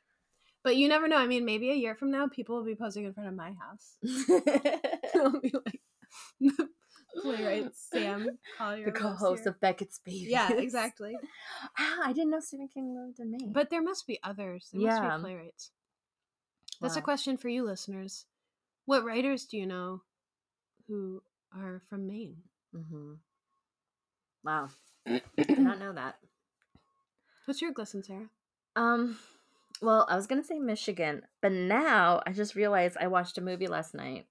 But 0.64 0.76
you 0.76 0.88
never 0.88 1.08
know. 1.08 1.18
I 1.18 1.26
mean, 1.28 1.46
maybe 1.46 1.72
a 1.72 1.76
year 1.76 1.96
from 1.96 2.12
now, 2.12 2.28
people 2.28 2.56
will 2.58 2.66
be 2.66 2.76
posing 2.76 3.06
in 3.06 3.14
front 3.14 3.30
of 3.30 3.36
my 3.36 3.54
house. 3.54 3.96
They'll 5.14 5.40
be 5.40 5.54
like, 5.66 5.82
playwright 7.22 7.72
Sam 7.76 8.38
Collier. 8.58 8.86
the 8.86 8.92
co-host 8.92 9.46
of 9.48 9.60
Beckett's 9.60 10.00
Babies. 10.04 10.28
Yeah, 10.30 10.52
exactly. 10.52 11.18
Ah, 11.78 12.00
I 12.06 12.14
didn't 12.14 12.32
know 12.32 12.40
Stephen 12.40 12.68
King 12.68 12.96
lived 12.96 13.20
in 13.20 13.32
Maine. 13.32 13.52
But 13.54 13.70
there 13.70 13.82
must 13.82 14.06
be 14.06 14.20
others. 14.24 14.70
There 14.74 14.82
must 14.82 15.02
Yeah. 15.02 15.16
be 15.18 15.22
playwrights. 15.22 15.72
That's 16.82 16.96
a 16.96 17.02
question 17.02 17.36
for 17.38 17.50
you, 17.50 17.64
listeners. 17.66 18.26
What 18.86 19.04
writers 19.04 19.46
do 19.46 19.58
you 19.58 19.66
know 19.66 20.02
who 20.88 21.22
are 21.54 21.82
from 21.90 22.08
Maine? 22.08 22.38
Mm-hmm. 22.76 23.14
Wow. 24.44 24.70
Did 25.06 25.60
not 25.60 25.80
know 25.80 25.94
that. 25.94 26.16
What's 27.46 27.62
your 27.62 27.72
glisten, 27.72 28.04
Sarah? 28.04 28.30
Um, 28.76 29.18
well, 29.82 30.06
I 30.10 30.16
was 30.16 30.28
gonna 30.28 30.44
say 30.44 30.60
Michigan, 30.60 31.24
but 31.42 31.52
now 31.52 32.22
I 32.26 32.32
just 32.32 32.56
realized 32.56 32.98
I 33.00 33.08
watched 33.08 33.38
a 33.38 33.42
movie 33.42 33.68
last 33.68 33.94
night. 33.94 34.26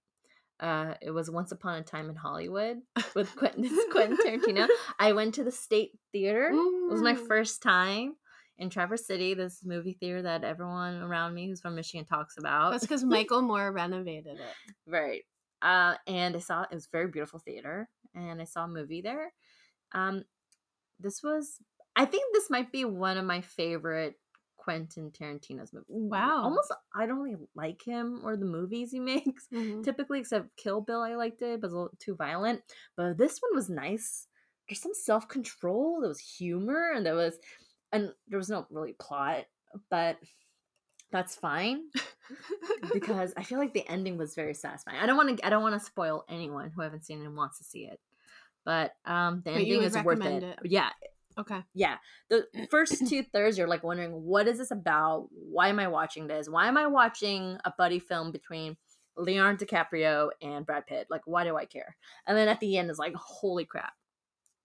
Uh, 0.61 0.95
it 1.01 1.13
was 1.13 1.31
Once 1.31 1.53
Upon 1.53 1.79
a 1.79 1.83
Time 1.83 2.11
in 2.11 2.17
Hollywood 2.17 2.79
with 3.15 3.35
Quentin, 3.37 3.69
Quentin 3.93 4.17
Tarantino. 4.17 4.67
I 4.99 5.13
went 5.13 5.35
to 5.35 5.45
the 5.45 5.53
State 5.53 5.93
Theater. 6.13 6.51
It 6.53 6.93
was 6.93 7.01
my 7.01 7.15
first 7.15 7.63
time 7.63 8.15
in 8.59 8.71
Traverse 8.71 9.07
City, 9.07 9.35
this 9.35 9.61
movie 9.65 9.97
theater 10.01 10.23
that 10.23 10.43
everyone 10.43 11.01
around 11.01 11.35
me 11.35 11.49
who's 11.49 11.61
from 11.61 11.77
Michigan 11.77 12.05
talks 12.05 12.37
about. 12.39 12.73
That's 12.73 12.85
because 12.85 13.05
Michael 13.05 13.43
Moore 13.43 13.73
renovated 13.73 14.39
it. 14.39 14.75
Right. 14.87 15.23
Uh, 15.63 15.95
and 16.07 16.35
I 16.35 16.41
saw 16.41 16.63
it 16.63 16.75
was 16.75 16.87
a 16.87 16.97
very 16.97 17.09
beautiful 17.09 17.39
theater, 17.39 17.89
and 18.15 18.41
I 18.41 18.45
saw 18.45 18.65
a 18.65 18.69
movie 18.69 19.01
there. 19.01 19.33
Um, 19.93 20.25
this 20.99 21.23
was, 21.23 21.59
I 21.95 22.05
think 22.05 22.25
this 22.33 22.51
might 22.51 22.73
be 22.73 22.85
one 22.85 23.17
of 23.17 23.25
my 23.25 23.41
favorite 23.41 24.15
Quentin 24.69 25.11
Tarantino's 25.11 25.73
movie. 25.73 25.87
Wow. 25.89 26.43
Almost, 26.45 26.75
I 26.95 27.07
don't 27.07 27.21
really 27.21 27.39
like 27.55 27.81
him 27.83 28.21
or 28.23 28.37
the 28.37 28.45
movies 28.45 28.91
he 28.93 29.01
makes 29.15 29.49
Mhm. 29.51 29.83
typically, 29.83 30.19
except 30.21 30.55
Kill 30.59 30.83
Bill. 30.83 31.01
I 31.01 31.15
liked 31.15 31.41
it, 31.41 31.61
but 31.63 31.69
it 31.69 31.69
was 31.69 31.73
a 31.73 31.77
little 31.77 31.97
too 31.99 32.15
violent. 32.17 32.61
But 32.95 33.17
this 33.17 33.39
one 33.41 33.55
was 33.55 33.71
nice. 33.71 34.27
There's 34.69 34.83
some 34.83 34.93
self 34.93 35.27
control. 35.27 36.01
There 36.01 36.09
was 36.11 36.21
humor, 36.21 36.93
and 36.95 37.07
there 37.07 37.15
was, 37.15 37.39
and 37.93 38.13
there 38.29 38.39
was 38.39 38.51
no 38.51 38.67
really 38.71 38.95
plot, 38.99 39.47
but 39.89 40.19
that's 41.11 41.35
fine 41.35 41.85
because 42.93 43.33
I 43.39 43.43
feel 43.43 43.59
like 43.59 43.73
the 43.73 43.89
ending 43.89 44.19
was 44.19 44.35
very 44.35 44.53
satisfying. 44.53 44.99
I 44.99 45.07
don't 45.07 45.17
want 45.17 45.39
to 45.39 45.47
I 45.47 45.49
don't 45.49 45.63
want 45.63 45.81
to 45.81 45.87
spoil 45.87 46.27
anyone 46.29 46.71
who 46.71 46.83
haven't 46.83 47.07
seen 47.07 47.23
it 47.23 47.25
and 47.25 47.35
wants 47.37 47.57
to 47.57 47.65
see 47.65 47.87
it. 47.87 47.99
But 48.67 48.93
um 49.07 49.41
the 49.47 49.53
But 49.53 49.61
ending 49.63 49.83
is 49.83 49.97
worth 49.97 50.27
it. 50.27 50.43
it. 50.43 50.59
Yeah. 50.65 50.91
Okay. 51.39 51.61
Yeah. 51.75 51.97
The 52.29 52.47
first 52.71 53.07
two 53.09 53.23
thirds 53.23 53.57
you're 53.59 53.69
like 53.69 53.83
wondering 53.85 54.13
what 54.13 54.49
is 54.49 54.59
this 54.59 54.71
about? 54.71 55.29
Why 55.31 55.69
am 55.69 55.79
I 55.79 55.89
watching 55.89 56.27
this? 56.27 56.49
Why 56.49 56.67
am 56.69 56.77
I 56.77 56.87
watching 56.87 57.59
a 57.65 57.73
buddy 57.77 57.99
film 57.99 58.33
between 58.33 58.77
Leonardo 59.17 59.65
DiCaprio 59.65 60.31
and 60.43 60.67
Brad 60.67 60.87
Pitt? 60.87 61.07
Like 61.11 61.23
why 61.27 61.45
do 61.45 61.57
I 61.57 61.65
care? 61.65 61.97
And 62.27 62.37
then 62.37 62.49
at 62.49 62.61
the 62.61 62.77
end 62.77 62.91
is 62.91 62.99
like 62.99 63.15
holy 63.15 63.65
crap. 63.65 63.93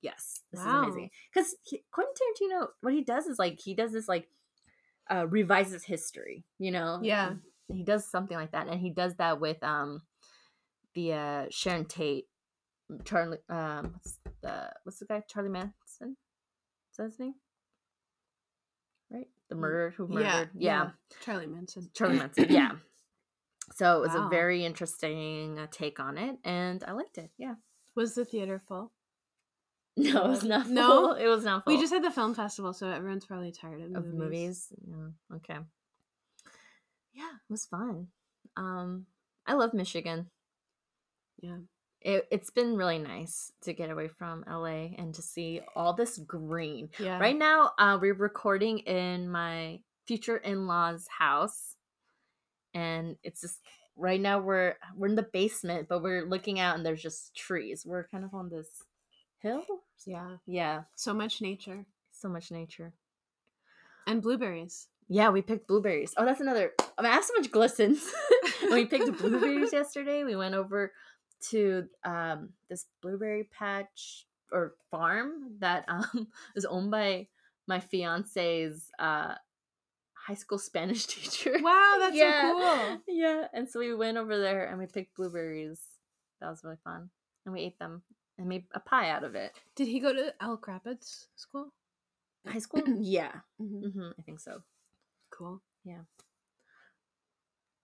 Yes, 0.01 0.41
this 0.51 0.59
Wow. 0.65 0.81
is 0.81 0.83
amazing. 0.95 1.09
Cuz 1.33 1.55
Quentin 1.91 2.13
Tarantino 2.13 2.67
what 2.81 2.93
he 2.93 3.03
does 3.03 3.25
is 3.27 3.39
like 3.39 3.59
he 3.59 3.73
does 3.73 3.91
this 3.93 4.07
like 4.07 4.27
uh 5.09 5.27
revises 5.27 5.83
history, 5.83 6.45
you 6.59 6.71
know? 6.71 6.99
Yeah. 7.01 7.33
he 7.69 7.83
does 7.83 8.05
something 8.05 8.35
like 8.37 8.51
that 8.51 8.67
and 8.67 8.79
he 8.79 8.89
does 8.89 9.15
that 9.15 9.39
with 9.39 9.63
um 9.63 10.01
the 10.95 11.13
uh 11.13 11.45
sharon 11.49 11.85
tate 11.85 12.27
charlie 13.05 13.39
um 13.49 13.93
what's 13.93 14.19
the 14.41 14.71
what's 14.83 14.99
the 14.99 15.05
guy 15.05 15.23
charlie 15.27 15.49
manson 15.49 16.17
is 16.93 16.97
that 16.97 17.03
his 17.05 17.19
name 17.19 17.33
right 19.11 19.27
the 19.49 19.55
murderer 19.55 19.93
who 19.97 20.07
Yeah, 20.09 20.15
murdered 20.15 20.49
yeah, 20.55 20.89
Charlie 21.23 21.47
Manson. 21.47 21.89
charlie 21.93 22.17
manson 22.19 22.47
yeah 22.49 22.71
so 23.73 23.97
it 23.97 24.01
was 24.01 24.13
Wow. 24.15 24.27
a 24.27 24.29
very 24.29 24.63
interesting 24.65 25.57
uh, 25.59 25.67
take 25.71 25.99
on 25.99 26.17
it 26.17 26.37
and 26.43 26.83
i 26.87 26.91
liked 26.91 27.17
it 27.17 27.31
yeah 27.37 27.55
Was 27.95 28.15
the 28.15 28.25
theater 28.25 28.61
full? 28.67 28.91
no 29.97 30.25
it 30.25 30.27
was 30.27 30.43
not 30.43 30.65
Full. 30.65 30.73
No? 30.73 31.13
it 31.13 31.27
was 31.27 31.43
not 31.43 31.63
full 31.65 31.73
We 31.75 31.79
just 31.79 31.93
had 31.93 32.03
the 32.03 32.09
film 32.11 32.33
festival, 32.33 32.73
so 32.73 32.89
everyone's 32.89 33.25
probably 33.25 33.51
tired 33.51 33.81
of, 33.81 33.95
of 33.95 34.05
movies. 34.05 34.17
movies. 34.17 34.73
Yeah. 34.87 35.35
Okay. 35.35 35.59
Yeah, 37.13 37.29
it 37.29 37.51
was 37.51 37.65
fun. 37.67 38.07
Um, 38.57 39.05
I 39.45 39.53
love 39.53 39.75
Michigan. 39.75 40.31
Yeah. 41.39 41.57
It, 42.03 42.27
it's 42.31 42.49
been 42.49 42.75
really 42.75 42.99
nice 42.99 43.51
to 43.61 43.73
get 43.73 43.89
away 43.89 44.07
from 44.09 44.43
LA 44.47 44.89
and 44.97 45.13
to 45.15 45.21
see 45.21 45.61
all 45.75 45.93
this 45.93 46.17
green. 46.17 46.89
Yeah. 46.99 47.17
Right 47.19 47.37
now, 47.37 47.71
uh, 47.77 47.97
we're 48.01 48.13
recording 48.13 48.79
in 48.79 49.29
my 49.29 49.79
future 50.05 50.37
in-laws' 50.37 51.07
house, 51.17 51.75
and 52.73 53.15
it's 53.23 53.41
just 53.41 53.59
right 53.95 54.19
now 54.19 54.39
we're 54.39 54.75
we're 54.95 55.07
in 55.07 55.15
the 55.15 55.23
basement, 55.31 55.87
but 55.87 56.01
we're 56.03 56.25
looking 56.25 56.59
out 56.59 56.75
and 56.75 56.85
there's 56.85 57.01
just 57.01 57.35
trees. 57.35 57.85
We're 57.85 58.07
kind 58.07 58.25
of 58.25 58.33
on 58.33 58.49
this 58.49 58.67
hill. 59.39 59.63
Yeah. 60.05 60.37
Yeah, 60.45 60.81
So 60.95 61.13
much 61.13 61.41
nature. 61.41 61.85
so 62.11 62.27
much 62.29 62.51
nature. 62.51 62.93
And 64.07 64.21
blueberries. 64.21 64.87
Yeah, 65.07 65.29
we 65.29 65.41
picked 65.41 65.67
blueberries. 65.67 66.13
Oh, 66.17 66.25
that's 66.25 66.41
another. 66.41 66.71
I 66.97 67.01
mean, 67.01 67.11
I 67.11 67.15
have 67.15 67.23
so 67.23 67.33
much 67.37 67.51
glistens. 67.51 68.11
we 68.71 68.85
picked 68.85 69.17
blueberries 69.19 69.71
yesterday. 69.73 70.23
We 70.23 70.35
went 70.35 70.55
over 70.55 70.91
to 71.49 71.87
um, 72.03 72.49
this 72.69 72.85
blueberry 73.01 73.43
patch 73.45 74.25
or 74.51 74.75
farm 74.91 75.55
that 75.59 75.85
um, 75.87 76.27
is 76.55 76.65
owned 76.65 76.91
by 76.91 77.27
my 77.67 77.79
fiance's 77.79 78.91
uh, 78.99 79.35
high 80.13 80.33
school 80.33 80.57
Spanish 80.57 81.05
teacher. 81.07 81.57
Wow, 81.61 81.95
that's 81.99 82.15
Yeah. 82.15 82.49
so 82.51 82.53
cool. 82.53 83.01
Yeah, 83.07 83.47
and 83.53 83.69
so 83.69 83.79
we 83.79 83.93
went 83.93 84.17
over 84.17 84.37
there 84.39 84.65
and 84.65 84.77
we 84.79 84.85
picked 84.85 85.15
blueberries. 85.15 85.79
That 86.41 86.49
was 86.49 86.63
really 86.63 86.77
fun, 86.83 87.09
and 87.45 87.53
we 87.53 87.61
ate 87.61 87.79
them 87.79 88.01
and 88.37 88.49
made 88.49 88.65
a 88.73 88.79
pie 88.79 89.09
out 89.09 89.23
of 89.23 89.35
it. 89.35 89.53
Did 89.75 89.87
he 89.87 89.99
go 89.99 90.11
to 90.13 90.33
Elk 90.41 90.67
Rapids 90.67 91.27
school? 91.35 91.71
High 92.45 92.59
school? 92.59 92.83
yeah, 92.99 93.31
Mhm. 93.61 93.91
hmm 93.93 94.09
I 94.19 94.21
think 94.23 94.39
so. 94.39 94.61
Cool. 95.29 95.61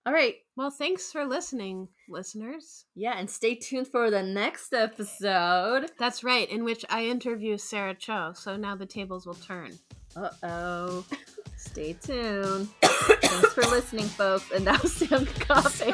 All 0.10 0.16
right, 0.16 0.38
Well, 0.58 0.72
thanks 0.72 1.12
for 1.12 1.24
listening, 1.24 1.88
listeners. 2.10 2.86
yeah, 2.96 3.20
and 3.20 3.30
stay 3.30 3.54
tuned 3.54 3.88
for 3.90 4.10
the 4.10 4.24
next 4.24 4.74
episode. 4.74 5.92
That's 6.00 6.24
right, 6.24 6.50
in 6.50 6.64
which 6.64 6.84
I 6.90 7.06
interview 7.06 7.60
Sarah 7.60 7.94
Cho. 7.94 8.32
So 8.34 8.58
now 8.58 8.76
the 8.76 8.88
tables 8.88 9.28
will 9.28 9.36
turn. 9.36 9.78
Uh 10.16 10.30
oh. 10.42 11.06
Stay 11.58 11.94
tuned. 11.94 12.70
Thanks 12.82 13.54
for 13.54 13.62
listening, 13.66 14.06
folks. 14.06 14.50
And 14.50 14.66
now 14.66 14.78
Sam 14.80 15.28
coughing. 15.28 15.94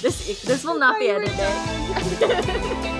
This 0.00 0.42
this 0.42 0.64
will 0.64 0.80
not 0.80 0.98
be 0.98 1.06
edited. 1.08 2.92